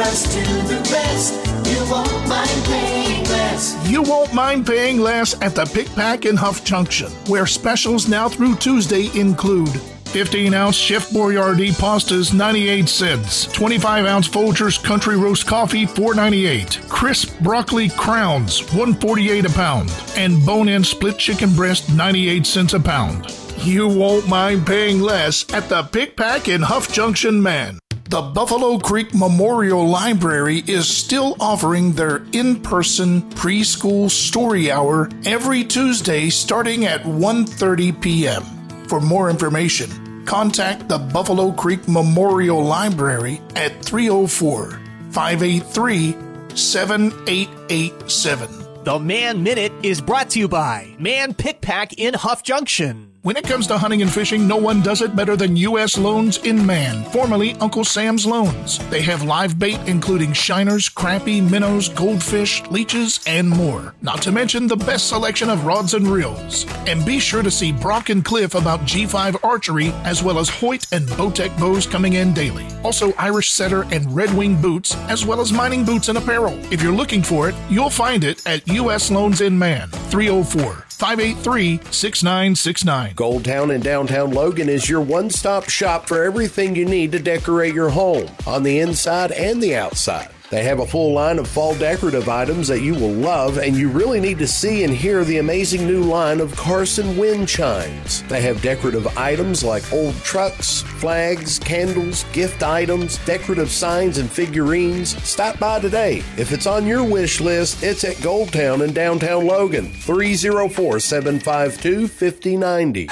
us 0.00 0.34
to 0.34 0.40
the 0.66 0.80
rest. 0.92 1.34
You 1.64 1.78
won't 1.88 2.28
mind 2.28 2.64
paying 2.64 3.24
less. 3.26 3.88
You 3.88 4.02
won't 4.02 4.34
mind 4.34 4.66
paying 4.66 4.98
less 4.98 5.40
at 5.42 5.54
the 5.54 5.64
Pic 5.64 5.86
Pac 5.94 6.24
in 6.24 6.36
Huff 6.36 6.64
Junction, 6.64 7.12
where 7.28 7.46
specials 7.46 8.08
now 8.08 8.28
through 8.28 8.56
Tuesday 8.56 9.16
include 9.16 9.80
15 10.10 10.54
ounce 10.54 10.76
Chef 10.76 11.08
Boyardee 11.10 11.70
pastas 11.70 12.34
98 12.34 12.88
cents. 12.88 13.46
25 13.46 14.06
ounce 14.06 14.28
Folgers 14.28 14.82
Country 14.82 15.16
Roast 15.16 15.46
Coffee 15.46 15.86
4.98. 15.86 16.88
Crisp 16.88 17.38
broccoli 17.40 17.88
crowns 17.90 18.60
148 18.72 19.46
a 19.46 19.50
pound. 19.50 19.92
And 20.16 20.44
bone 20.44 20.68
in 20.68 20.82
split 20.82 21.16
chicken 21.16 21.54
breast 21.54 21.92
98 21.94 22.44
cents 22.44 22.74
a 22.74 22.80
pound. 22.80 23.26
You 23.58 23.86
won't 23.86 24.28
mind 24.28 24.66
paying 24.66 25.00
less 25.00 25.50
at 25.54 25.68
the 25.68 25.84
Pic 25.84 26.16
Pac 26.16 26.48
in 26.48 26.62
Huff 26.62 26.92
Junction, 26.92 27.40
man. 27.40 27.78
The 28.08 28.22
Buffalo 28.22 28.76
Creek 28.78 29.14
Memorial 29.14 29.86
Library 29.86 30.64
is 30.66 30.88
still 30.88 31.36
offering 31.38 31.92
their 31.92 32.24
in-person 32.32 33.22
preschool 33.30 34.10
story 34.10 34.72
hour 34.72 35.08
every 35.24 35.62
Tuesday 35.62 36.28
starting 36.28 36.86
at 36.86 37.02
1:30 37.04 38.00
p.m. 38.00 38.59
For 38.90 39.00
more 39.00 39.30
information, 39.30 40.26
contact 40.26 40.88
the 40.88 40.98
Buffalo 40.98 41.52
Creek 41.52 41.86
Memorial 41.86 42.60
Library 42.60 43.40
at 43.54 43.84
304 43.84 44.80
583 45.12 46.16
7887. 46.56 48.48
The 48.82 48.98
Man 48.98 49.44
Minute 49.44 49.70
is 49.84 50.00
brought 50.00 50.30
to 50.30 50.40
you 50.40 50.48
by 50.48 50.96
Man 50.98 51.34
Pic 51.34 51.60
Pac 51.60 52.00
in 52.00 52.14
Huff 52.14 52.42
Junction. 52.42 53.09
When 53.22 53.36
it 53.36 53.44
comes 53.44 53.66
to 53.66 53.76
hunting 53.76 54.00
and 54.00 54.10
fishing, 54.10 54.48
no 54.48 54.56
one 54.56 54.80
does 54.80 55.02
it 55.02 55.14
better 55.14 55.36
than 55.36 55.54
U.S. 55.54 55.98
Loans 55.98 56.38
in 56.38 56.64
Man, 56.64 57.04
formerly 57.10 57.52
Uncle 57.60 57.84
Sam's 57.84 58.24
Loans. 58.24 58.78
They 58.88 59.02
have 59.02 59.24
live 59.24 59.58
bait 59.58 59.78
including 59.86 60.32
shiners, 60.32 60.88
crappie, 60.88 61.42
minnows, 61.50 61.90
goldfish, 61.90 62.62
leeches, 62.70 63.20
and 63.26 63.46
more. 63.46 63.94
Not 64.00 64.22
to 64.22 64.32
mention 64.32 64.66
the 64.66 64.76
best 64.76 65.10
selection 65.10 65.50
of 65.50 65.66
rods 65.66 65.92
and 65.92 66.08
reels. 66.08 66.64
And 66.86 67.04
be 67.04 67.18
sure 67.18 67.42
to 67.42 67.50
see 67.50 67.72
Brock 67.72 68.08
and 68.08 68.24
Cliff 68.24 68.54
about 68.54 68.80
G5 68.86 69.44
archery, 69.44 69.90
as 70.04 70.22
well 70.22 70.38
as 70.38 70.48
Hoyt 70.48 70.90
and 70.90 71.06
Bowtech 71.08 71.54
bows 71.58 71.86
coming 71.86 72.14
in 72.14 72.32
daily. 72.32 72.66
Also 72.84 73.12
Irish 73.18 73.50
setter 73.50 73.82
and 73.92 74.16
red 74.16 74.32
wing 74.32 74.58
boots, 74.58 74.96
as 75.10 75.26
well 75.26 75.42
as 75.42 75.52
mining 75.52 75.84
boots 75.84 76.08
and 76.08 76.16
apparel. 76.16 76.58
If 76.72 76.82
you're 76.82 76.90
looking 76.90 77.22
for 77.22 77.50
it, 77.50 77.54
you'll 77.68 77.90
find 77.90 78.24
it 78.24 78.46
at 78.46 78.66
U.S. 78.68 79.10
Loans 79.10 79.42
in 79.42 79.58
Man, 79.58 79.90
304 80.08 80.86
583 81.00 81.80
6969. 81.90 83.14
Gold 83.14 83.42
Town 83.46 83.70
in 83.70 83.80
downtown 83.80 84.32
Logan 84.32 84.68
is 84.68 84.86
your 84.86 85.00
one 85.00 85.30
stop 85.30 85.70
shop 85.70 86.06
for 86.06 86.22
everything 86.22 86.76
you 86.76 86.84
need 86.84 87.10
to 87.12 87.18
decorate 87.18 87.72
your 87.74 87.88
home 87.88 88.28
on 88.46 88.62
the 88.64 88.80
inside 88.80 89.32
and 89.32 89.62
the 89.62 89.74
outside. 89.76 90.28
They 90.50 90.64
have 90.64 90.80
a 90.80 90.86
full 90.86 91.12
line 91.12 91.38
of 91.38 91.46
fall 91.46 91.76
decorative 91.76 92.28
items 92.28 92.66
that 92.66 92.80
you 92.80 92.94
will 92.94 93.12
love, 93.12 93.58
and 93.58 93.76
you 93.76 93.88
really 93.88 94.18
need 94.18 94.38
to 94.38 94.48
see 94.48 94.82
and 94.82 94.92
hear 94.92 95.22
the 95.22 95.38
amazing 95.38 95.86
new 95.86 96.02
line 96.02 96.40
of 96.40 96.56
Carson 96.56 97.16
wind 97.16 97.46
chimes. 97.46 98.24
They 98.24 98.40
have 98.40 98.60
decorative 98.60 99.06
items 99.16 99.62
like 99.62 99.92
old 99.92 100.16
trucks, 100.24 100.82
flags, 100.82 101.60
candles, 101.60 102.24
gift 102.32 102.64
items, 102.64 103.24
decorative 103.24 103.70
signs, 103.70 104.18
and 104.18 104.28
figurines. 104.28 105.16
Stop 105.22 105.60
by 105.60 105.78
today. 105.78 106.24
If 106.36 106.50
it's 106.50 106.66
on 106.66 106.84
your 106.84 107.04
wish 107.04 107.40
list, 107.40 107.84
it's 107.84 108.02
at 108.02 108.16
Goldtown 108.16 108.84
in 108.84 108.92
downtown 108.92 109.46
Logan, 109.46 109.86
304 109.92 110.98
752 110.98 112.08
5090. 112.08 113.08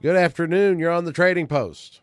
Good 0.00 0.14
afternoon. 0.14 0.78
You're 0.78 0.92
on 0.92 1.06
the 1.06 1.12
trading 1.12 1.48
post. 1.48 2.02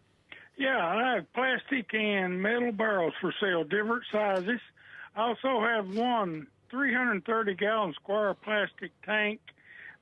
Yeah, 0.57 0.85
I 0.85 1.15
have 1.15 1.33
plastic 1.33 1.93
and 1.93 2.41
metal 2.41 2.73
barrels 2.73 3.13
for 3.21 3.33
sale, 3.39 3.63
different 3.63 4.03
sizes. 4.11 4.59
I 5.15 5.21
also 5.21 5.61
have 5.61 5.95
one 5.95 6.47
330 6.71 7.55
gallon 7.55 7.93
square 7.93 8.33
plastic 8.33 8.91
tank 9.05 9.39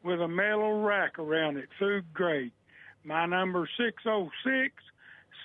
with 0.03 0.19
a 0.21 0.27
metal 0.27 0.81
rack 0.81 1.19
around 1.19 1.57
it, 1.57 1.69
food 1.77 2.05
grade. 2.13 2.51
My 3.03 3.27
number 3.27 3.69
606 3.77 4.73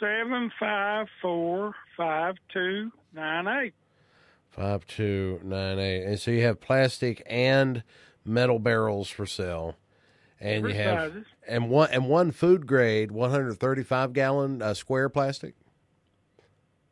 754 0.01 1.75
5298. 1.99 3.75
5298. 4.53 6.03
And 6.05 6.19
so 6.19 6.31
you 6.31 6.43
have 6.45 6.61
plastic 6.61 7.23
and 7.27 7.83
metal 8.25 8.59
barrels 8.59 9.11
for 9.11 9.27
sale. 9.27 9.77
And 10.41 10.69
you 10.69 10.75
have 10.75 11.13
sizes. 11.13 11.27
and 11.49 11.69
one 11.69 11.91
and 11.91 12.09
one 12.09 12.31
food 12.31 12.67
grade 12.67 13.11
135 13.11 14.13
gallon 14.13 14.63
uh, 14.63 14.75
square 14.75 15.09
plastic. 15.09 15.55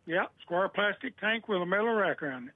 Yep, 0.06 0.32
square 0.42 0.68
plastic 0.68 1.18
tank 1.20 1.48
with 1.48 1.62
a 1.62 1.66
metal 1.66 1.92
rack 1.92 2.22
around 2.22 2.48
it. 2.48 2.54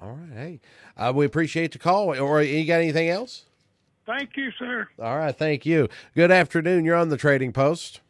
All 0.00 0.12
right. 0.12 0.32
Hey, 0.32 0.60
uh, 0.96 1.12
we 1.14 1.24
appreciate 1.26 1.72
the 1.72 1.78
call. 1.78 2.16
Or 2.18 2.42
you 2.42 2.64
got 2.64 2.76
anything 2.80 3.08
else? 3.08 3.44
Thank 4.06 4.36
you, 4.36 4.50
sir. 4.58 4.88
All 4.98 5.18
right. 5.18 5.36
Thank 5.36 5.66
you. 5.66 5.88
Good 6.14 6.30
afternoon. 6.30 6.84
You're 6.84 6.96
on 6.96 7.08
the 7.08 7.16
trading 7.16 7.52
post. 7.52 8.00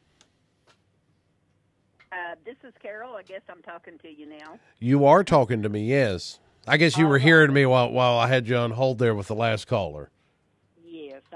Uh, 2.13 2.35
this 2.45 2.57
is 2.63 2.73
Carol. 2.83 3.17
I 3.17 3.23
guess 3.23 3.41
I'm 3.51 3.63
talking 3.63 3.99
to 3.99 4.09
you 4.09 4.27
now. 4.27 4.59
You 4.79 5.07
are 5.07 5.25
talking 5.25 5.63
to 5.63 5.69
me. 5.69 5.85
Yes. 5.87 6.39
I 6.67 6.77
guess 6.77 6.99
you 6.99 7.07
were 7.09 7.19
hearing 7.19 7.53
me 7.55 7.65
while 7.65 7.91
while 7.91 8.19
I 8.19 8.29
had 8.29 8.49
you 8.49 8.57
on 8.57 8.73
hold 8.73 8.99
there 8.99 9.15
with 9.15 9.29
the 9.29 9.35
last 9.35 9.67
caller. 9.67 10.11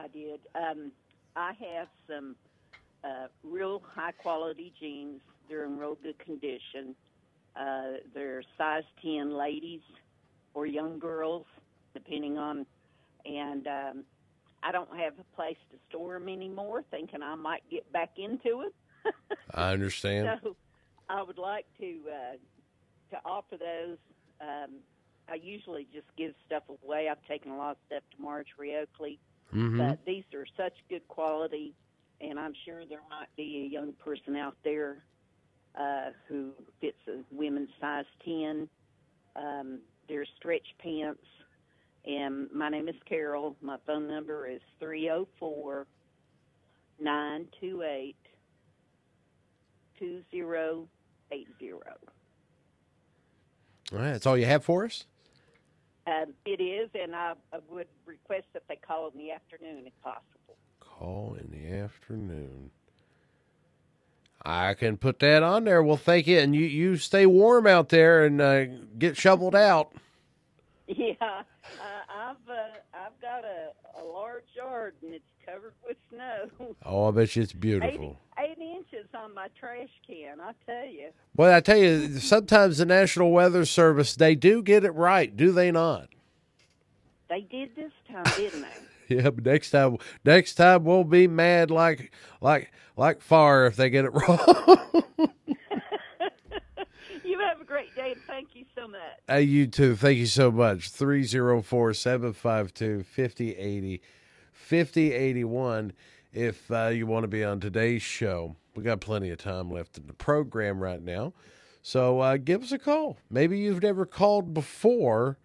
I 0.03 0.09
did. 0.09 0.41
Um, 0.55 0.93
I 1.37 1.53
have 1.53 1.89
some 2.09 2.37
uh, 3.05 3.27
real 3.45 3.83
high 3.95 4.13
quality 4.13 4.73
jeans. 4.79 5.21
They're 5.49 5.65
in 5.65 5.79
real 5.79 5.97
good 6.03 6.19
condition. 6.19 6.95
Uh, 7.55 7.99
they're 8.15 8.43
size 8.57 8.85
10 9.03 9.37
ladies 9.37 9.83
or 10.55 10.67
young 10.67 10.99
girls, 10.99 11.47
depending 11.95 12.39
on. 12.39 12.67
And 13.25 13.67
um, 13.67 14.05
I 14.63 14.73
don't 14.73 14.97
have 14.97 15.15
a 15.19 15.37
place 15.37 15.57
to 15.71 15.79
store 15.89 16.15
them 16.19 16.29
anymore, 16.29 16.83
thinking 16.91 17.23
I 17.23 17.35
might 17.35 17.63
get 17.71 17.91
back 17.93 18.13
into 18.17 18.63
it. 18.63 18.75
I 19.55 19.73
understand. 19.73 20.41
So 20.43 20.57
I 21.09 21.23
would 21.23 21.39
like 21.39 21.67
to 21.81 22.01
uh, 22.09 22.37
to 23.11 23.21
offer 23.25 23.57
those. 23.57 23.99
Um, 24.41 24.77
I 25.29 25.35
usually 25.35 25.87
just 25.93 26.07
give 26.17 26.35
stuff 26.47 26.65
away. 26.85 27.09
I've 27.09 27.25
taken 27.29 27.53
a 27.53 27.57
lot 27.57 27.73
of 27.73 27.77
stuff 27.87 28.03
to 28.17 28.23
Marjorie 28.23 28.77
Oakley, 28.77 29.19
Mhm. 29.53 29.79
but 29.79 30.05
these 30.05 30.25
are 30.35 30.47
such 30.57 30.75
good 30.89 31.07
quality, 31.09 31.75
and 32.21 32.39
I'm 32.39 32.55
sure 32.65 32.87
there 32.87 33.03
might 33.11 33.35
be 33.37 33.65
a 33.65 33.67
young 33.67 33.93
person 33.95 34.37
out 34.37 34.57
there 34.65 35.05
uh, 35.75 36.11
who 36.29 36.53
fits 36.81 36.99
a 37.09 37.23
women's 37.31 37.71
size 37.81 38.05
10. 38.25 38.69
Um, 39.37 39.81
there's 40.09 40.29
stretch 40.37 40.67
pants. 40.79 41.25
And 42.05 42.51
my 42.53 42.69
name 42.69 42.89
is 42.89 42.97
Carol. 43.09 43.57
My 43.61 43.77
phone 43.87 44.09
number 44.09 44.47
is 44.47 44.61
304 44.81 45.87
928 47.01 48.17
2080. 49.99 51.73
All 51.73 51.81
right, 53.99 54.13
that's 54.13 54.27
all 54.27 54.37
you 54.37 54.47
have 54.47 54.65
for 54.65 54.85
us? 54.85 55.05
Um, 56.07 56.35
it 56.45 56.61
is, 56.61 56.91
and 57.01 57.15
I, 57.15 57.35
I 57.53 57.59
would 57.71 57.87
request 58.07 58.47
that 58.55 58.63
they 58.69 58.77
call 58.77 59.11
in 59.13 59.19
the 59.19 59.31
afternoon 59.31 59.85
if 59.87 59.93
possible. 60.03 60.57
Call 60.81 61.37
in 61.41 61.51
the 61.51 61.77
afternoon. 61.77 62.71
I 64.45 64.75
can 64.75 64.97
put 64.97 65.21
that 65.21 65.43
on 65.45 65.65
there. 65.65 65.83
Well, 65.83 65.97
thank 65.97 66.27
you, 66.27 66.39
and 66.39 66.55
you 66.55 66.65
you 66.65 66.97
stay 66.97 67.27
warm 67.27 67.67
out 67.69 67.91
there 67.91 68.25
and 68.25 68.41
uh, 68.41 68.65
get 68.99 69.17
shoveled 69.17 69.55
out. 69.55 69.93
Yeah, 70.89 71.15
uh, 71.23 71.43
I've 72.13 72.51
uh, 72.51 72.77
I've 72.93 73.19
got 73.23 73.45
a, 73.45 73.71
a 73.99 74.05
large 74.05 74.45
yard 74.55 74.95
and 75.03 75.15
it's 75.15 75.25
covered 75.45 75.73
with 75.87 75.97
snow. 76.11 76.75
Oh, 76.85 77.09
I 77.09 77.11
bet 77.13 77.37
you 77.37 77.43
it's 77.43 77.53
beautiful. 77.53 78.19
Eight, 78.39 78.51
eight 78.59 78.59
inches 78.59 79.07
on 79.15 79.35
my 79.35 79.49
trash 79.59 79.89
can. 80.07 80.41
I 80.41 80.53
tell 80.67 80.87
you. 80.87 81.11
Well, 81.37 81.55
I 81.55 81.61
tell 81.61 81.77
you, 81.77 82.19
sometimes 82.19 82.79
the 82.79 82.87
National 82.87 83.31
Weather 83.31 83.65
Service 83.65 84.15
they 84.15 84.35
do 84.35 84.63
get 84.63 84.85
it 84.85 84.91
right, 84.93 85.35
do 85.37 85.53
they 85.53 85.71
not? 85.71 86.09
They 87.29 87.43
did 87.43 87.75
this 87.77 87.93
time, 88.11 88.25
didn't 88.37 88.63
they? 88.63 88.69
Yeah, 89.09 89.29
but 89.29 89.45
next 89.45 89.73
time, 89.73 89.99
next 90.25 90.55
time 90.55 90.85
we'll 90.85 91.05
be 91.05 91.27
mad 91.29 91.71
like 91.71 92.13
like 92.41 92.73
like 92.97 93.21
far 93.21 93.67
if 93.67 93.77
they 93.77 93.91
get 93.91 94.07
it 94.07 94.11
wrong. 94.15 94.39
you 97.23 97.39
have 97.41 97.61
a 97.61 97.65
great 97.65 97.95
day, 97.95 98.13
and 98.13 98.21
thank 98.27 98.49
you 98.55 98.65
so 98.75 98.89
much. 98.89 99.01
Hey, 99.29 99.43
you 99.43 99.67
too. 99.67 99.97
Thank 99.97 100.17
you 100.19 100.27
so 100.27 100.51
much. 100.51 100.89
304 100.89 101.93
752 101.93 103.03
5080 103.03 104.01
5081. 104.63 105.93
If 106.33 106.71
uh, 106.71 106.89
you 106.89 107.07
want 107.07 107.25
to 107.25 107.29
be 107.29 107.45
on 107.45 107.61
today's 107.61 108.03
show, 108.03 108.57
we 108.75 108.83
got 108.83 109.01
plenty 109.01 109.31
of 109.31 109.39
time 109.39 109.71
left 109.71 109.99
in 109.99 110.07
the 110.07 110.15
program 110.15 110.81
right 110.81 111.03
now. 111.03 111.35
So 111.83 112.21
uh, 112.21 112.37
give 112.37 112.63
us 112.63 112.73
a 112.73 112.79
call. 112.79 113.19
Maybe 113.29 113.59
you've 113.59 113.83
never 113.83 114.07
called 114.07 114.55
before. 114.55 115.39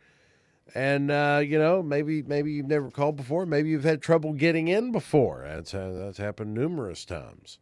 And 0.76 1.10
uh, 1.10 1.42
you 1.44 1.58
know, 1.58 1.82
maybe 1.82 2.22
maybe 2.24 2.52
you've 2.52 2.68
never 2.68 2.92
called 2.92 3.16
before. 3.16 3.46
Maybe 3.46 3.70
you've 3.70 3.84
had 3.84 4.02
trouble 4.02 4.34
getting 4.34 4.68
in 4.68 4.92
before. 4.92 5.44
That's 5.48 5.72
that's 5.72 6.18
happened 6.18 6.54
numerous 6.54 7.06
times. 7.06 7.58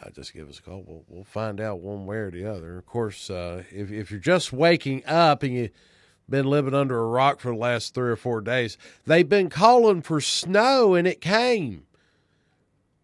Uh, 0.00 0.10
just 0.10 0.34
give 0.34 0.48
us 0.48 0.58
a 0.58 0.62
call. 0.62 0.82
We'll 0.86 1.04
we'll 1.08 1.24
find 1.24 1.60
out 1.60 1.80
one 1.80 2.06
way 2.06 2.16
or 2.16 2.30
the 2.30 2.46
other. 2.46 2.78
Of 2.78 2.86
course, 2.86 3.30
uh, 3.30 3.64
if 3.70 3.92
if 3.92 4.10
you're 4.10 4.18
just 4.18 4.52
waking 4.52 5.04
up 5.06 5.42
and 5.42 5.54
you've 5.54 5.70
been 6.28 6.46
living 6.46 6.74
under 6.74 6.98
a 6.98 7.06
rock 7.06 7.40
for 7.40 7.52
the 7.52 7.56
last 7.56 7.94
three 7.94 8.10
or 8.10 8.16
four 8.16 8.40
days, 8.40 8.76
they've 9.04 9.28
been 9.28 9.48
calling 9.48 10.02
for 10.02 10.20
snow 10.20 10.94
and 10.94 11.06
it 11.06 11.20
came. 11.20 11.86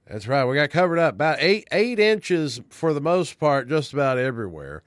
That's 0.06 0.26
right. 0.26 0.44
We 0.44 0.56
got 0.56 0.70
covered 0.70 0.98
up 0.98 1.14
about 1.14 1.38
eight 1.40 1.66
eight 1.72 1.98
inches 1.98 2.60
for 2.68 2.92
the 2.92 3.00
most 3.00 3.38
part, 3.38 3.68
just 3.68 3.92
about 3.92 4.18
everywhere. 4.18 4.82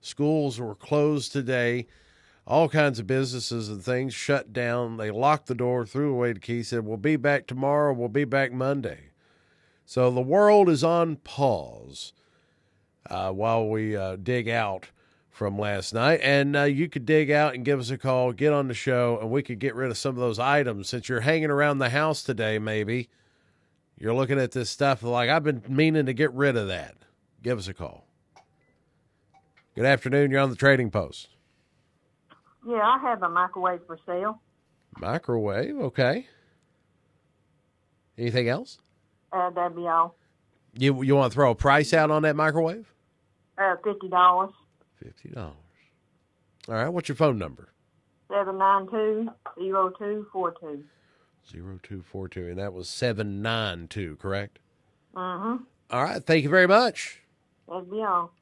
Schools 0.00 0.60
were 0.60 0.74
closed 0.74 1.32
today. 1.32 1.86
All 2.46 2.68
kinds 2.68 2.98
of 2.98 3.06
businesses 3.06 3.68
and 3.68 3.82
things 3.82 4.14
shut 4.14 4.52
down. 4.52 4.96
They 4.96 5.10
locked 5.10 5.48
the 5.48 5.54
door, 5.54 5.84
threw 5.84 6.12
away 6.12 6.32
the 6.32 6.40
key, 6.40 6.62
said, 6.62 6.86
We'll 6.86 6.96
be 6.96 7.16
back 7.16 7.46
tomorrow. 7.46 7.92
We'll 7.92 8.08
be 8.08 8.24
back 8.24 8.52
Monday. 8.52 9.10
So 9.84 10.10
the 10.10 10.20
world 10.20 10.68
is 10.68 10.84
on 10.84 11.16
pause 11.16 12.12
uh, 13.10 13.32
while 13.32 13.68
we 13.68 13.96
uh, 13.96 14.16
dig 14.16 14.48
out 14.48 14.88
from 15.38 15.56
last 15.56 15.94
night. 15.94 16.20
And 16.20 16.56
uh, 16.56 16.64
you 16.64 16.88
could 16.88 17.06
dig 17.06 17.30
out 17.30 17.54
and 17.54 17.64
give 17.64 17.78
us 17.78 17.90
a 17.90 17.96
call, 17.96 18.32
get 18.32 18.52
on 18.52 18.66
the 18.66 18.74
show, 18.74 19.18
and 19.20 19.30
we 19.30 19.42
could 19.42 19.60
get 19.60 19.76
rid 19.76 19.88
of 19.88 19.96
some 19.96 20.16
of 20.16 20.20
those 20.20 20.40
items. 20.40 20.88
Since 20.88 21.08
you're 21.08 21.20
hanging 21.20 21.48
around 21.48 21.78
the 21.78 21.90
house 21.90 22.24
today, 22.24 22.58
maybe 22.58 23.08
you're 23.96 24.12
looking 24.14 24.40
at 24.40 24.50
this 24.50 24.68
stuff 24.68 25.04
like, 25.04 25.30
I've 25.30 25.44
been 25.44 25.62
meaning 25.68 26.06
to 26.06 26.12
get 26.12 26.32
rid 26.32 26.56
of 26.56 26.66
that. 26.66 26.96
Give 27.40 27.56
us 27.56 27.68
a 27.68 27.74
call. 27.74 28.04
Good 29.76 29.86
afternoon. 29.86 30.32
You're 30.32 30.40
on 30.40 30.50
the 30.50 30.56
trading 30.56 30.90
post. 30.90 31.28
Yeah, 32.66 32.82
I 32.82 32.98
have 32.98 33.22
a 33.22 33.28
microwave 33.28 33.80
for 33.86 33.96
sale. 34.04 34.42
Microwave, 34.98 35.76
okay. 35.76 36.26
Anything 38.18 38.48
else? 38.48 38.78
Uh, 39.32 39.50
that'd 39.50 39.76
be 39.76 39.86
all. 39.86 40.16
You 40.76 41.02
you 41.02 41.14
want 41.14 41.32
to 41.32 41.34
throw 41.34 41.52
a 41.52 41.54
price 41.54 41.94
out 41.94 42.10
on 42.10 42.22
that 42.22 42.34
microwave? 42.34 42.92
Uh, 43.56 43.76
fifty 43.84 44.08
dollars. 44.08 44.50
Fifty 45.02 45.28
dollars. 45.30 45.54
All 46.68 46.74
right. 46.74 46.88
What's 46.88 47.08
your 47.08 47.16
phone 47.16 47.38
number? 47.38 47.68
Seven 48.30 48.58
nine 48.58 48.86
two 48.88 49.28
zero 49.58 49.90
two 49.90 50.26
four 50.32 50.54
two. 50.60 50.84
Zero 51.50 51.78
two 51.82 52.02
four 52.02 52.28
two, 52.28 52.48
and 52.48 52.58
that 52.58 52.72
was 52.72 52.88
seven 52.88 53.40
nine 53.40 53.88
two, 53.88 54.16
correct? 54.16 54.58
Mm-hmm. 55.14 55.64
All 55.90 56.02
right. 56.04 56.22
Thank 56.22 56.44
you 56.44 56.50
very 56.50 56.66
much. 56.66 57.22
That'd 57.68 57.90
be 57.90 58.02
all. 58.02 58.32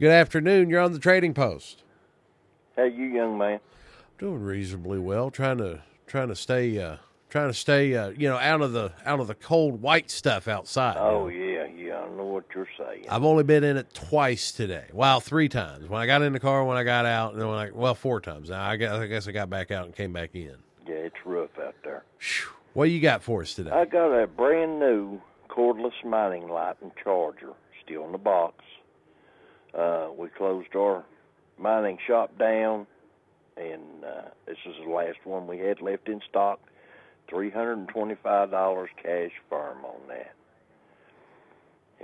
Good 0.00 0.10
afternoon. 0.10 0.70
You're 0.70 0.80
on 0.80 0.92
the 0.92 0.98
trading 0.98 1.34
post. 1.34 1.82
Hey, 2.76 2.90
you 2.90 3.04
young 3.06 3.38
man. 3.38 3.60
Doing 4.18 4.42
reasonably 4.42 4.98
well. 4.98 5.30
Trying 5.30 5.58
to 5.58 5.82
trying 6.06 6.28
to 6.28 6.36
stay 6.36 6.78
uh, 6.78 6.96
trying 7.28 7.48
to 7.48 7.54
stay 7.54 7.94
uh, 7.94 8.10
you 8.10 8.28
know 8.28 8.36
out 8.36 8.60
of 8.62 8.72
the 8.72 8.92
out 9.04 9.20
of 9.20 9.26
the 9.26 9.34
cold 9.34 9.82
white 9.82 10.10
stuff 10.10 10.48
outside. 10.48 10.96
Oh 10.98 11.28
yeah, 11.28 11.44
yeah. 11.44 11.53
I 11.94 12.00
don't 12.00 12.16
know 12.16 12.24
what 12.24 12.44
you're 12.54 12.68
saying. 12.76 13.06
I've 13.08 13.24
only 13.24 13.44
been 13.44 13.64
in 13.64 13.76
it 13.76 13.92
twice 13.94 14.52
today. 14.52 14.86
Well, 14.92 15.20
three 15.20 15.48
times. 15.48 15.88
When 15.88 16.00
I 16.00 16.06
got 16.06 16.22
in 16.22 16.32
the 16.32 16.40
car, 16.40 16.64
when 16.64 16.76
I 16.76 16.82
got 16.82 17.06
out, 17.06 17.32
and 17.32 17.40
then 17.40 17.48
when 17.48 17.58
I 17.58 17.70
well, 17.70 17.94
four 17.94 18.20
times. 18.20 18.50
Now 18.50 18.64
I 18.64 18.76
guess 18.76 18.92
I 18.92 19.06
guess 19.06 19.28
I 19.28 19.32
got 19.32 19.48
back 19.48 19.70
out 19.70 19.86
and 19.86 19.94
came 19.94 20.12
back 20.12 20.34
in. 20.34 20.56
Yeah, 20.86 20.94
it's 20.94 21.16
rough 21.24 21.58
out 21.58 21.74
there. 21.84 22.04
What 22.74 22.90
you 22.90 23.00
got 23.00 23.22
for 23.22 23.42
us 23.42 23.54
today? 23.54 23.70
I 23.70 23.84
got 23.84 24.12
a 24.12 24.26
brand 24.26 24.80
new 24.80 25.20
cordless 25.48 26.04
mining 26.04 26.48
light 26.48 26.74
and 26.82 26.90
charger, 27.02 27.52
still 27.84 28.04
in 28.04 28.12
the 28.12 28.18
box. 28.18 28.64
Uh, 29.72 30.08
we 30.16 30.28
closed 30.28 30.74
our 30.76 31.04
mining 31.58 31.98
shop 32.06 32.36
down, 32.38 32.86
and 33.56 34.04
uh, 34.04 34.28
this 34.46 34.58
is 34.66 34.74
the 34.84 34.90
last 34.90 35.18
one 35.24 35.46
we 35.46 35.58
had 35.58 35.80
left 35.80 36.08
in 36.08 36.20
stock. 36.28 36.60
Three 37.28 37.50
hundred 37.50 37.78
and 37.78 37.88
twenty-five 37.88 38.50
dollars 38.50 38.90
cash 39.02 39.30
firm 39.48 39.84
on 39.84 40.08
that. 40.08 40.34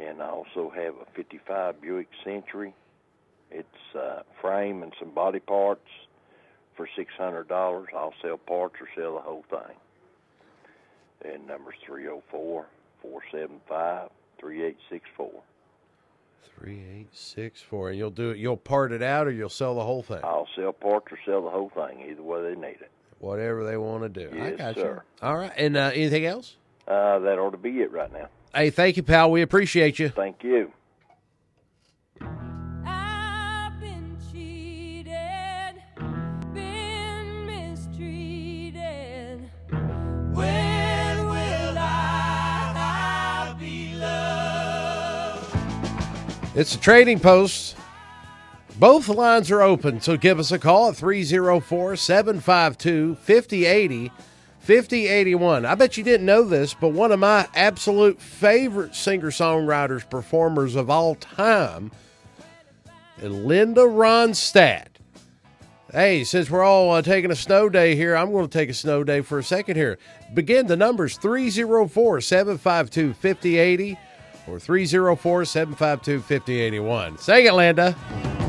And 0.01 0.23
I 0.23 0.29
also 0.29 0.71
have 0.75 0.95
a 0.95 1.05
'55 1.15 1.81
Buick 1.83 2.09
Century. 2.25 2.73
It's 3.51 3.95
uh, 3.99 4.23
frame 4.41 4.83
and 4.83 4.93
some 4.99 5.11
body 5.11 5.41
parts 5.41 5.87
for 6.77 6.89
six 6.97 7.13
hundred 7.19 7.49
dollars. 7.49 7.89
I'll 7.95 8.15
sell 8.23 8.39
parts 8.39 8.77
or 8.81 8.89
sell 8.97 9.15
the 9.15 9.21
whole 9.21 9.45
thing. 9.51 9.77
And 11.33 11.47
number's 11.47 11.75
three 11.85 12.03
zero 12.05 12.23
four 12.31 12.67
four 13.03 13.21
seven 13.31 13.61
five 13.69 14.09
three 14.39 14.65
eight 14.65 14.79
six 14.89 15.05
four. 15.17 15.43
Three 16.57 16.83
eight 16.97 17.09
six 17.13 17.61
four, 17.61 17.91
and 17.91 17.99
you'll 17.99 18.11
do 18.11 18.31
it. 18.31 18.39
You'll 18.39 18.57
part 18.57 18.93
it 18.93 19.03
out, 19.03 19.27
or 19.27 19.33
you'll 19.33 19.49
sell 19.49 19.75
the 19.75 19.85
whole 19.85 20.03
thing. 20.03 20.21
I'll 20.23 20.49
sell 20.57 20.73
parts 20.73 21.07
or 21.13 21.19
sell 21.27 21.43
the 21.43 21.51
whole 21.51 21.71
thing, 21.75 22.07
either 22.09 22.23
way 22.23 22.43
they 22.43 22.55
need 22.61 22.77
it. 22.81 22.91
Whatever 23.19 23.65
they 23.65 23.77
want 23.77 24.03
to 24.03 24.09
do. 24.09 24.31
I 24.33 24.49
Yes, 24.51 24.59
got 24.59 24.75
sir. 24.77 25.03
you. 25.21 25.27
All 25.27 25.37
right. 25.37 25.53
And 25.57 25.77
uh, 25.77 25.91
anything 25.93 26.25
else? 26.25 26.57
Uh, 26.89 27.19
that 27.19 27.39
ought 27.39 27.51
to 27.51 27.59
be 27.59 27.81
it 27.81 27.93
right 27.93 28.11
now. 28.13 28.29
Hey, 28.55 28.71
thank 28.71 28.97
you, 28.97 29.05
pal. 29.05 29.31
We 29.31 29.43
appreciate 29.43 29.99
you. 29.99 30.09
Thank 30.09 30.43
you. 30.43 30.73
When 40.33 41.29
will 41.29 41.77
I 41.79 43.55
be 43.59 43.95
loved? 43.95 45.57
It's 46.57 46.75
a 46.75 46.81
trading 46.81 47.21
post. 47.21 47.77
Both 48.79 49.09
lines 49.09 49.51
are 49.51 49.63
open, 49.63 50.01
so 50.01 50.17
give 50.17 50.39
us 50.39 50.51
a 50.51 50.59
call 50.59 50.89
at 50.89 50.97
304 50.97 51.97
752 51.97 53.15
5080 53.17 54.11
5081. 54.61 55.65
I 55.65 55.75
bet 55.75 55.97
you 55.97 56.05
didn't 56.05 56.27
know 56.27 56.43
this, 56.43 56.75
but 56.75 56.89
one 56.89 57.13
of 57.13 57.19
my 57.19 57.49
absolute 57.55 58.21
favorite 58.21 58.95
singer 58.95 59.31
songwriters, 59.31 60.09
performers 60.09 60.77
of 60.77 60.91
all 60.91 61.15
time, 61.15 61.91
Linda 63.21 63.83
Ronstadt. 63.83 64.87
Hey, 65.93 66.23
since 66.23 66.49
we're 66.49 66.63
all 66.63 66.93
uh, 66.93 67.03
taking 67.03 67.33
a 67.33 67.37
snow 67.37 67.69
day 67.69 67.97
here, 67.97 68.17
I'm 68.17 68.31
going 68.31 68.47
to 68.47 68.59
take 68.59 68.69
a 68.69 68.75
snow 68.75 69.03
day 69.03 69.23
for 69.23 69.41
a 69.41 69.43
second 69.43 69.77
here. 69.77 69.99
Begin 70.33 70.69
the 70.69 70.77
numbers 70.77 71.17
304 71.17 72.21
752 72.21 73.15
5080 73.15 73.99
or 74.47 74.61
304 74.61 75.45
752 75.45 76.21
5081. 76.21 77.19
Sing 77.19 77.47
it, 77.47 77.55
Linda. 77.55 78.40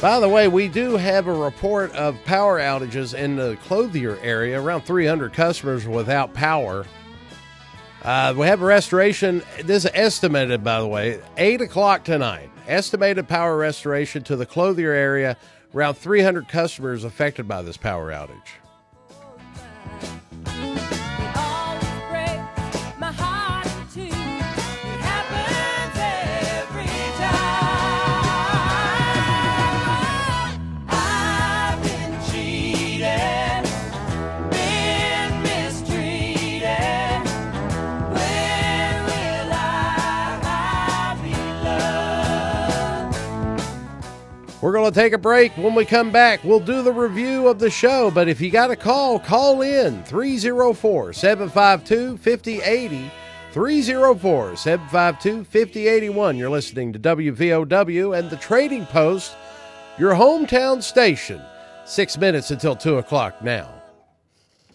By 0.00 0.20
the 0.20 0.28
way, 0.28 0.46
we 0.46 0.68
do 0.68 0.96
have 0.96 1.26
a 1.26 1.32
report 1.32 1.90
of 1.96 2.24
power 2.24 2.60
outages 2.60 3.14
in 3.14 3.34
the 3.34 3.58
Clothier 3.64 4.16
area. 4.22 4.62
Around 4.62 4.82
300 4.82 5.32
customers 5.32 5.88
without 5.88 6.32
power. 6.32 6.86
Uh, 8.04 8.32
we 8.36 8.46
have 8.46 8.62
a 8.62 8.64
restoration. 8.64 9.42
This 9.64 9.84
is 9.84 9.90
estimated, 9.94 10.62
by 10.62 10.80
the 10.80 10.86
way, 10.86 11.20
8 11.36 11.62
o'clock 11.62 12.04
tonight. 12.04 12.48
Estimated 12.68 13.26
power 13.26 13.56
restoration 13.56 14.22
to 14.22 14.36
the 14.36 14.46
Clothier 14.46 14.92
area. 14.92 15.36
Around 15.74 15.94
300 15.94 16.48
customers 16.48 17.02
affected 17.02 17.48
by 17.48 17.62
this 17.62 17.76
power 17.76 18.12
outage. 18.12 18.67
We're 44.60 44.72
going 44.72 44.92
to 44.92 45.00
take 45.00 45.12
a 45.12 45.18
break. 45.18 45.56
When 45.56 45.76
we 45.76 45.84
come 45.84 46.10
back, 46.10 46.42
we'll 46.42 46.58
do 46.58 46.82
the 46.82 46.92
review 46.92 47.46
of 47.46 47.60
the 47.60 47.70
show. 47.70 48.10
But 48.10 48.28
if 48.28 48.40
you 48.40 48.50
got 48.50 48.72
a 48.72 48.76
call, 48.76 49.20
call 49.20 49.62
in 49.62 50.02
304 50.02 51.12
752 51.12 52.16
5080. 52.16 53.10
304 53.52 54.56
752 54.56 55.44
5081. 55.44 56.36
You're 56.36 56.50
listening 56.50 56.92
to 56.92 56.98
WVOW 56.98 58.18
and 58.18 58.28
the 58.30 58.36
Trading 58.36 58.84
Post, 58.86 59.36
your 59.96 60.14
hometown 60.14 60.82
station. 60.82 61.40
Six 61.84 62.18
minutes 62.18 62.50
until 62.50 62.74
2 62.74 62.98
o'clock 62.98 63.42
now. 63.42 63.77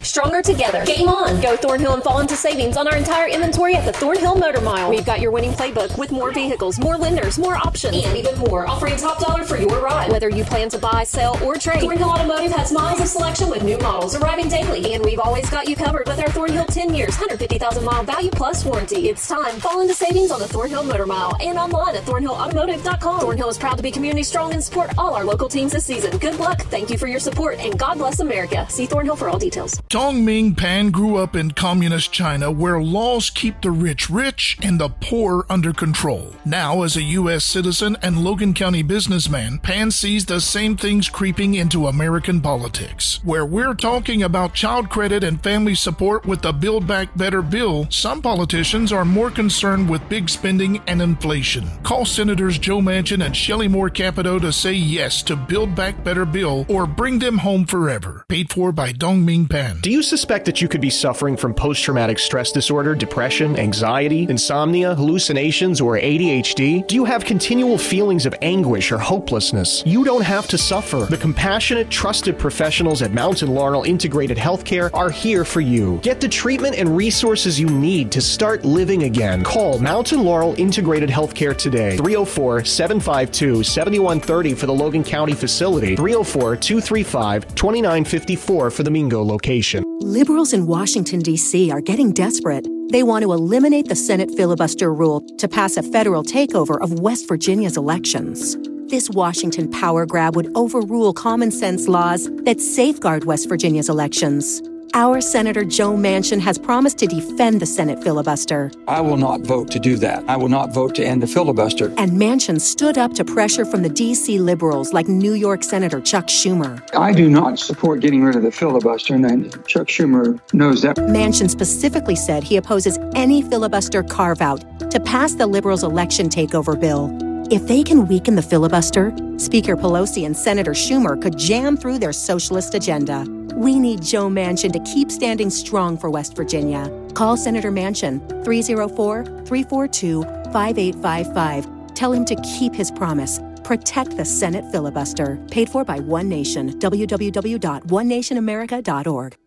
Stronger 0.04 0.42
together. 0.42 0.86
Game 0.86 1.08
on. 1.08 1.42
Go 1.42 1.56
Thornhill 1.56 1.94
and 1.94 2.04
fall 2.04 2.20
into 2.20 2.36
savings 2.36 2.78
on 2.78 2.88
our 2.88 2.98
entire 2.98 3.28
inventory 3.28 3.76
at 3.76 3.86
the 3.86 3.94
Thornhill 3.94 4.36
Motor 4.36 4.62
Mile. 4.62 4.90
We've 4.90 5.06
got 5.06 5.22
your 5.22 5.32
winning 5.32 5.52
playbook 5.52 5.98
with 5.98 6.12
more 6.12 6.32
vehicles, 6.32 6.80
more 6.80 6.98
lenders, 6.98 7.40
more 7.40 7.56
options, 7.56 8.04
and 8.06 8.18
even 8.18 8.38
more, 8.38 8.68
offering 8.68 8.98
top 8.98 9.20
dollar 9.20 9.44
for 9.44 9.58
your 9.58 9.80
ride. 9.82 10.12
Whether 10.12 10.30
you 10.30 10.44
plan 10.44 10.70
to 10.70 10.78
buy, 10.78 11.04
sell, 11.04 11.42
or 11.44 11.56
trade, 11.56 11.82
Thornhill 11.82 12.10
Automotive 12.10 12.52
has 12.52 12.72
miles 12.72 13.00
of 13.00 13.08
selection 13.08 13.50
with 13.50 13.64
new 13.64 13.78
models 13.78 14.16
arriving 14.16 14.50
daily, 14.50 14.94
and 14.94 15.04
we've 15.04 15.20
always 15.20 15.50
got 15.50 15.68
you 15.68 15.76
covered 15.76 16.08
with 16.08 16.20
our 16.20 16.30
Thornhill 16.30 16.66
10 16.66 16.94
years, 16.94 17.12
150,000 17.18 17.84
mile 17.84 18.04
value 18.04 18.30
plus 18.32 18.66
warranty. 18.66 19.10
It's 19.10 19.28
time. 19.28 19.56
Fall 19.60 19.82
into 19.82 19.94
savings 19.94 20.32
on 20.32 20.40
the 20.40 20.48
Thornhill 20.48 20.84
Motor 20.84 21.06
Mile 21.06 21.36
and 21.42 21.58
online 21.58 21.96
at 21.96 22.04
thornhillautomotive.com. 22.04 23.22
Thornhill 23.22 23.50
is 23.50 23.58
proud 23.58 23.78
to 23.78 23.84
be 23.84 23.92
community 23.92 24.24
strong 24.24 24.54
and 24.54 24.64
support 24.64 24.92
all 24.98 25.16
our 25.16 25.24
local 25.24 25.48
teams 25.48 25.72
this 25.72 25.86
season. 25.86 26.18
Good 26.18 26.40
luck. 26.40 26.62
Thank 26.64 26.90
you 26.90 26.98
for 26.98 27.08
your 27.08 27.20
support, 27.20 27.58
and 27.60 27.78
God 27.78 27.98
bless 27.98 28.20
America. 28.20 28.68
See 28.70 28.86
Thornhill 28.86 29.16
for 29.16 29.30
all 29.30 29.40
details. 29.40 29.82
Dongming 29.94 30.58
Pan 30.58 30.90
grew 30.90 31.18
up 31.18 31.36
in 31.36 31.52
communist 31.52 32.12
China 32.12 32.50
where 32.50 32.82
laws 32.82 33.30
keep 33.30 33.62
the 33.62 33.70
rich 33.70 34.10
rich 34.10 34.58
and 34.64 34.80
the 34.80 34.90
poor 34.90 35.46
under 35.52 35.72
control. 35.72 36.34
Now, 36.46 36.82
as 36.82 36.98
a 36.98 37.04
U.S. 37.04 37.46
citizen 37.46 37.96
and 38.02 38.24
Logan 38.24 38.56
County 38.56 38.82
businessman, 38.82 39.60
Pan 39.60 39.92
sees 39.92 40.26
the 40.26 40.42
same 40.42 40.76
things 40.76 41.10
creeping 41.10 41.54
into 41.54 41.86
American 41.86 42.42
politics. 42.42 43.20
Where 43.24 43.46
we're 43.46 43.76
talking 43.76 44.24
about 44.24 44.56
child 44.56 44.90
credit 44.90 45.24
and 45.24 45.44
family 45.44 45.76
support 45.76 46.26
with 46.26 46.42
the 46.42 46.54
Build 46.54 46.88
Back 46.88 47.16
Better 47.16 47.44
bill, 47.44 47.86
some 47.92 48.20
politicians 48.20 48.92
are 48.92 49.06
more 49.06 49.30
concerned 49.30 49.88
with 49.88 50.10
big 50.10 50.28
spending 50.28 50.82
and 50.88 51.04
inflation. 51.04 51.70
Call 51.84 52.06
Senators 52.06 52.58
Joe 52.58 52.80
Manchin 52.80 53.24
and 53.24 53.38
Shelley 53.38 53.68
Moore 53.68 53.92
Capito 53.92 54.40
to 54.40 54.52
say 54.52 54.74
yes 54.74 55.22
to 55.22 55.36
Build 55.36 55.76
Back 55.76 56.04
Better 56.04 56.26
bill 56.26 56.66
or 56.68 56.88
bring 56.88 57.20
them 57.20 57.38
home 57.38 57.68
forever. 57.68 58.26
Paid 58.28 58.52
for 58.52 58.72
by 58.72 58.92
Dongming 58.92 59.48
Pan. 59.52 59.82
Do 59.84 59.92
you 59.92 60.02
suspect 60.02 60.46
that 60.46 60.62
you 60.62 60.70
could 60.70 60.80
be 60.80 60.90
suffering 60.90 61.36
from 61.36 61.54
post 61.54 61.84
traumatic 61.84 62.18
stress 62.18 62.54
disorder, 62.54 62.96
depression, 62.96 63.60
anxiety, 63.60 64.26
insomnia, 64.30 64.96
hallucinations, 64.96 65.82
or 65.82 65.98
ADHD? 65.98 66.88
Do 66.88 66.96
you 66.96 67.04
have 67.04 67.26
continual 67.26 67.78
feelings 67.78 68.26
of 68.26 68.34
anguish 68.42 68.94
or 68.94 68.98
hopelessness? 68.98 69.84
You 69.86 70.06
don't 70.06 70.24
have 70.24 70.48
to 70.48 70.58
suffer. 70.58 71.06
The 71.10 71.18
compassionate, 71.18 71.90
trusted 71.90 72.40
professionals 72.40 73.02
at 73.02 73.12
Mountain 73.12 73.50
Laurel 73.50 73.84
Integrated 73.84 74.38
Healthcare 74.38 74.90
are 74.94 75.10
here 75.10 75.44
for 75.44 75.60
you. 75.60 76.00
Get 76.02 76.22
the 76.22 76.30
treatment 76.30 76.78
and 76.78 76.96
resources 76.96 77.60
you 77.60 77.68
need 77.68 78.10
to 78.14 78.22
start 78.22 78.64
living 78.64 79.04
again. 79.04 79.44
Call 79.44 79.80
Mountain 79.80 80.24
Laurel 80.24 80.56
Integrated 80.58 81.10
Healthcare 81.10 81.58
today. 81.58 81.98
304 81.98 82.64
752 82.64 83.64
7130 83.64 84.54
for 84.54 84.66
the 84.66 84.74
Logan 84.74 85.04
County 85.04 85.34
facility, 85.34 85.98
304 85.98 86.56
235 86.56 87.54
2954 87.54 88.72
for 88.72 88.84
the 88.84 88.90
Mingo 88.90 89.22
location. 89.22 89.63
Liberals 90.02 90.52
in 90.52 90.68
Washington, 90.68 91.22
D.C. 91.22 91.72
are 91.72 91.80
getting 91.80 92.12
desperate. 92.12 92.68
They 92.90 93.02
want 93.02 93.24
to 93.24 93.32
eliminate 93.32 93.88
the 93.88 93.96
Senate 93.96 94.30
filibuster 94.36 94.94
rule 94.94 95.22
to 95.38 95.48
pass 95.48 95.78
a 95.78 95.84
federal 95.84 96.24
takeover 96.24 96.78
of 96.82 97.00
West 97.00 97.28
Virginia's 97.30 97.78
elections. 97.78 98.58
This 98.90 99.10
Washington 99.10 99.72
power 99.72 100.06
grab 100.06 100.36
would 100.36 100.52
overrule 100.56 101.14
common 101.14 101.50
sense 101.50 101.88
laws 101.88 102.30
that 102.44 102.60
safeguard 102.60 103.24
West 103.24 103.48
Virginia's 103.48 103.90
elections. 103.90 104.62
Our 104.96 105.22
Senator 105.22 105.66
Joe 105.66 105.94
Manchin 105.94 106.40
has 106.42 106.60
promised 106.60 107.00
to 107.00 107.08
defend 107.08 107.60
the 107.60 107.66
Senate 107.66 108.04
filibuster. 108.04 108.70
I 108.88 109.02
will 109.02 109.18
not 109.18 109.42
vote 109.42 109.72
to 109.72 109.80
do 109.80 109.96
that. 109.98 110.24
I 110.28 110.38
will 110.38 110.50
not 110.50 110.72
vote 110.72 110.94
to 110.96 111.04
end 111.04 111.24
the 111.24 111.28
filibuster. 111.28 111.92
And 111.98 112.12
Manchin 112.12 112.62
stood 112.62 113.00
up 113.00 113.14
to 113.14 113.26
pressure 113.26 113.66
from 113.66 113.82
the 113.82 113.90
D.C. 113.90 114.38
liberals 114.38 114.94
like 114.94 115.08
New 115.08 115.34
York 115.34 115.64
Senator 115.64 116.00
Chuck 116.00 116.28
Schumer. 116.28 116.80
I 116.96 117.12
do 117.12 117.28
not 117.28 117.58
support 117.58 118.02
getting 118.02 118.24
rid 118.24 118.36
of 118.36 118.44
the 118.44 118.52
filibuster, 118.52 119.16
and 119.16 119.52
Chuck 119.66 119.88
Schumer 119.88 120.40
knows 120.54 120.84
that. 120.84 120.98
Manchin 120.98 121.50
specifically 121.50 122.16
said 122.16 122.44
he 122.44 122.58
opposes 122.58 123.00
any 123.16 123.42
filibuster 123.42 124.04
carve 124.04 124.42
out 124.42 124.64
to 124.92 125.00
pass 125.00 125.34
the 125.34 125.48
liberals' 125.48 125.84
election 125.84 126.30
takeover 126.30 126.80
bill. 126.80 127.10
If 127.52 127.68
they 127.68 127.84
can 127.84 128.08
weaken 128.08 128.36
the 128.36 128.42
filibuster, 128.42 129.14
Speaker 129.38 129.76
Pelosi 129.76 130.26
and 130.26 130.36
Senator 130.36 130.72
Schumer 130.72 131.22
could 131.22 131.38
jam 131.38 131.76
through 131.76 132.00
their 132.00 132.14
socialist 132.14 132.74
agenda. 132.74 133.26
We 133.56 133.78
need 133.78 134.02
Joe 134.02 134.30
Manchin 134.30 134.72
to 134.72 134.80
keep 134.80 135.12
standing 135.12 135.50
strong 135.50 135.98
for 135.98 136.10
West 136.10 136.38
Virginia. 136.38 136.90
Call 137.14 137.36
Senator 137.36 137.72
Manchin 137.72 138.20
304 138.46 139.26
342 139.26 140.24
5855. 140.24 141.68
Tell 141.94 142.14
him 142.14 142.24
to 142.26 142.36
keep 142.42 142.74
his 142.74 142.90
promise. 142.90 143.40
Protect 143.64 144.16
the 144.16 144.26
Senate 144.26 144.64
filibuster. 144.72 145.38
Paid 145.52 145.70
for 145.70 145.84
by 145.84 146.00
One 146.00 146.30
Nation. 146.30 146.80
www.onenationamerica.org. 146.80 149.38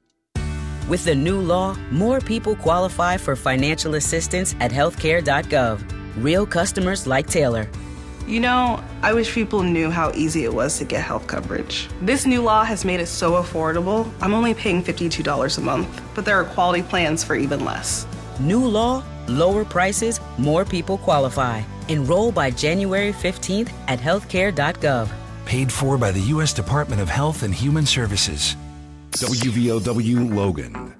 With 0.88 1.04
the 1.04 1.14
new 1.14 1.40
law, 1.40 1.76
more 1.90 2.20
people 2.20 2.54
qualify 2.56 3.16
for 3.16 3.34
financial 3.34 3.96
assistance 3.96 4.54
at 4.60 4.70
healthcare.gov. 4.70 6.22
Real 6.22 6.46
customers 6.46 7.06
like 7.06 7.26
Taylor. 7.26 7.66
You 8.26 8.40
know, 8.40 8.82
I 9.02 9.12
wish 9.12 9.32
people 9.32 9.62
knew 9.62 9.88
how 9.88 10.10
easy 10.12 10.42
it 10.42 10.52
was 10.52 10.78
to 10.78 10.84
get 10.84 11.00
health 11.00 11.28
coverage. 11.28 11.88
This 12.02 12.26
new 12.26 12.42
law 12.42 12.64
has 12.64 12.84
made 12.84 12.98
it 12.98 13.06
so 13.06 13.34
affordable. 13.40 14.10
I'm 14.20 14.34
only 14.34 14.52
paying 14.52 14.82
$52 14.82 15.58
a 15.58 15.60
month, 15.60 16.02
but 16.12 16.24
there 16.24 16.34
are 16.34 16.44
quality 16.44 16.82
plans 16.82 17.22
for 17.22 17.36
even 17.36 17.64
less. 17.64 18.04
New 18.40 18.64
law, 18.66 19.04
lower 19.28 19.64
prices, 19.64 20.18
more 20.38 20.64
people 20.64 20.98
qualify. 20.98 21.62
Enroll 21.86 22.32
by 22.32 22.50
January 22.50 23.12
15th 23.12 23.70
at 23.86 24.00
healthcare.gov. 24.00 25.08
Paid 25.44 25.70
for 25.70 25.96
by 25.96 26.10
the 26.10 26.20
U.S. 26.34 26.52
Department 26.52 27.00
of 27.00 27.08
Health 27.08 27.44
and 27.44 27.54
Human 27.54 27.86
Services. 27.86 28.56
WVOW 29.12 30.34
Logan. 30.34 30.95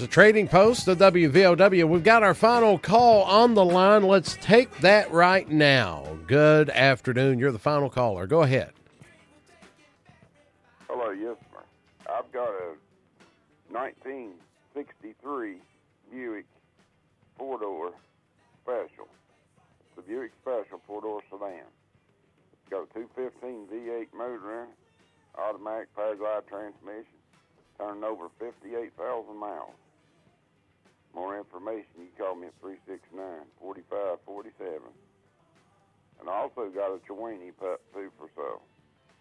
It's 0.00 0.14
trading 0.14 0.46
post 0.46 0.86
the 0.86 0.94
WVOW. 0.94 1.88
We've 1.88 2.04
got 2.04 2.22
our 2.22 2.34
final 2.34 2.78
call 2.78 3.24
on 3.24 3.54
the 3.54 3.64
line. 3.64 4.04
Let's 4.04 4.38
take 4.40 4.78
that 4.78 5.10
right 5.10 5.50
now. 5.50 6.16
Good 6.28 6.70
afternoon. 6.70 7.40
You're 7.40 7.50
the 7.50 7.58
final 7.58 7.90
caller. 7.90 8.28
Go 8.28 8.42
ahead. 8.42 8.70
Hello, 10.88 11.10
yes, 11.10 11.34
sir. 11.50 11.64
I've 12.08 12.30
got 12.30 12.48
a 12.48 12.76
1963 13.72 15.56
Buick 16.12 16.46
four 17.36 17.58
door 17.58 17.90
special. 18.62 19.08
It's 19.90 19.98
a 19.98 20.02
Buick 20.02 20.30
special 20.40 20.80
four 20.86 21.00
door 21.00 21.22
sedan. 21.28 21.66
It's 22.52 22.70
got 22.70 22.84
a 22.84 22.94
215 22.94 23.66
V8 23.66 24.16
motor 24.16 24.62
in 24.62 24.68
it, 24.68 24.76
automatic 25.36 25.88
Paraglide 25.96 26.46
transmission, 26.46 27.18
turning 27.76 28.04
over 28.04 28.28
58,000 28.38 29.36
miles. 29.36 29.74
More 31.14 31.36
information, 31.38 31.86
you 31.98 32.06
call 32.18 32.34
me 32.36 32.46
at 32.48 32.54
369 32.60 33.24
4547. 33.60 34.80
And 36.20 36.28
I 36.28 36.32
also 36.32 36.68
got 36.70 36.90
a 36.94 36.98
Chiweenie 37.08 37.52
pup 37.58 37.80
too 37.94 38.10
for 38.18 38.28
sale. 38.36 38.62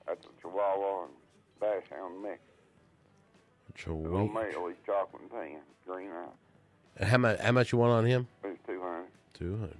That's 0.07 0.25
a 0.25 0.41
Chihuahua, 0.41 1.05
and 1.05 1.13
dachshund 1.61 2.21
mix. 2.21 2.39
Which 3.71 3.85
a 3.87 3.93
Little 3.93 4.23
week. 4.23 4.33
male, 4.33 4.67
he's 4.67 4.77
chocolate 4.85 5.21
and 5.21 5.31
tan, 5.31 5.59
green 5.85 6.09
eye. 6.11 6.25
And 6.97 7.09
How 7.09 7.17
much? 7.17 7.39
How 7.39 7.51
much 7.51 7.71
you 7.71 7.77
want 7.77 7.91
on 7.93 8.05
him? 8.05 8.27
It's 8.43 8.59
200. 8.65 9.05
Two 9.33 9.57
hundred. 9.57 9.77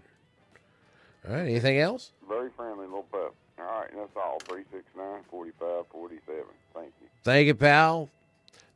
All 1.27 1.33
right. 1.33 1.41
Anything 1.49 1.79
else? 1.79 2.11
Very 2.27 2.49
friendly 2.55 2.85
little 2.85 3.03
pup. 3.03 3.33
All 3.59 3.65
right, 3.65 3.89
that's 3.95 4.15
all. 4.15 4.37
369 4.47 5.23
45 5.31 5.85
47. 5.91 6.43
Thank 6.75 6.93
you. 7.01 7.07
Thank 7.23 7.47
you, 7.47 7.55
pal. 7.55 8.09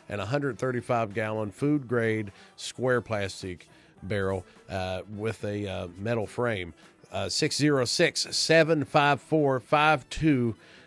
and 0.08 0.20
a 0.20 0.24
135 0.24 1.14
gallon 1.14 1.50
food 1.50 1.88
grade 1.88 2.32
square 2.56 3.00
plastic 3.00 3.68
barrel 4.02 4.44
uh, 4.68 5.02
with 5.16 5.42
a 5.44 5.66
uh, 5.66 5.88
metal 5.98 6.26
frame. 6.26 6.74
Uh, 7.12 7.28
606 7.28 8.36
754 8.36 9.60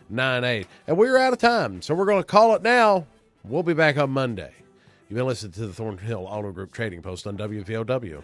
5298. 0.09 0.67
And 0.87 0.97
we're 0.97 1.17
out 1.17 1.33
of 1.33 1.39
time, 1.39 1.81
so 1.81 1.93
we're 1.93 2.05
going 2.05 2.21
to 2.21 2.27
call 2.27 2.55
it 2.55 2.61
now. 2.61 3.05
We'll 3.43 3.63
be 3.63 3.73
back 3.73 3.97
on 3.97 4.09
Monday. 4.11 4.51
You've 5.09 5.17
been 5.17 5.27
listening 5.27 5.53
to 5.53 5.67
the 5.67 5.73
Thornhill 5.73 6.25
Auto 6.27 6.51
Group 6.51 6.71
Trading 6.73 7.01
Post 7.01 7.27
on 7.27 7.37
WVOW. 7.37 8.23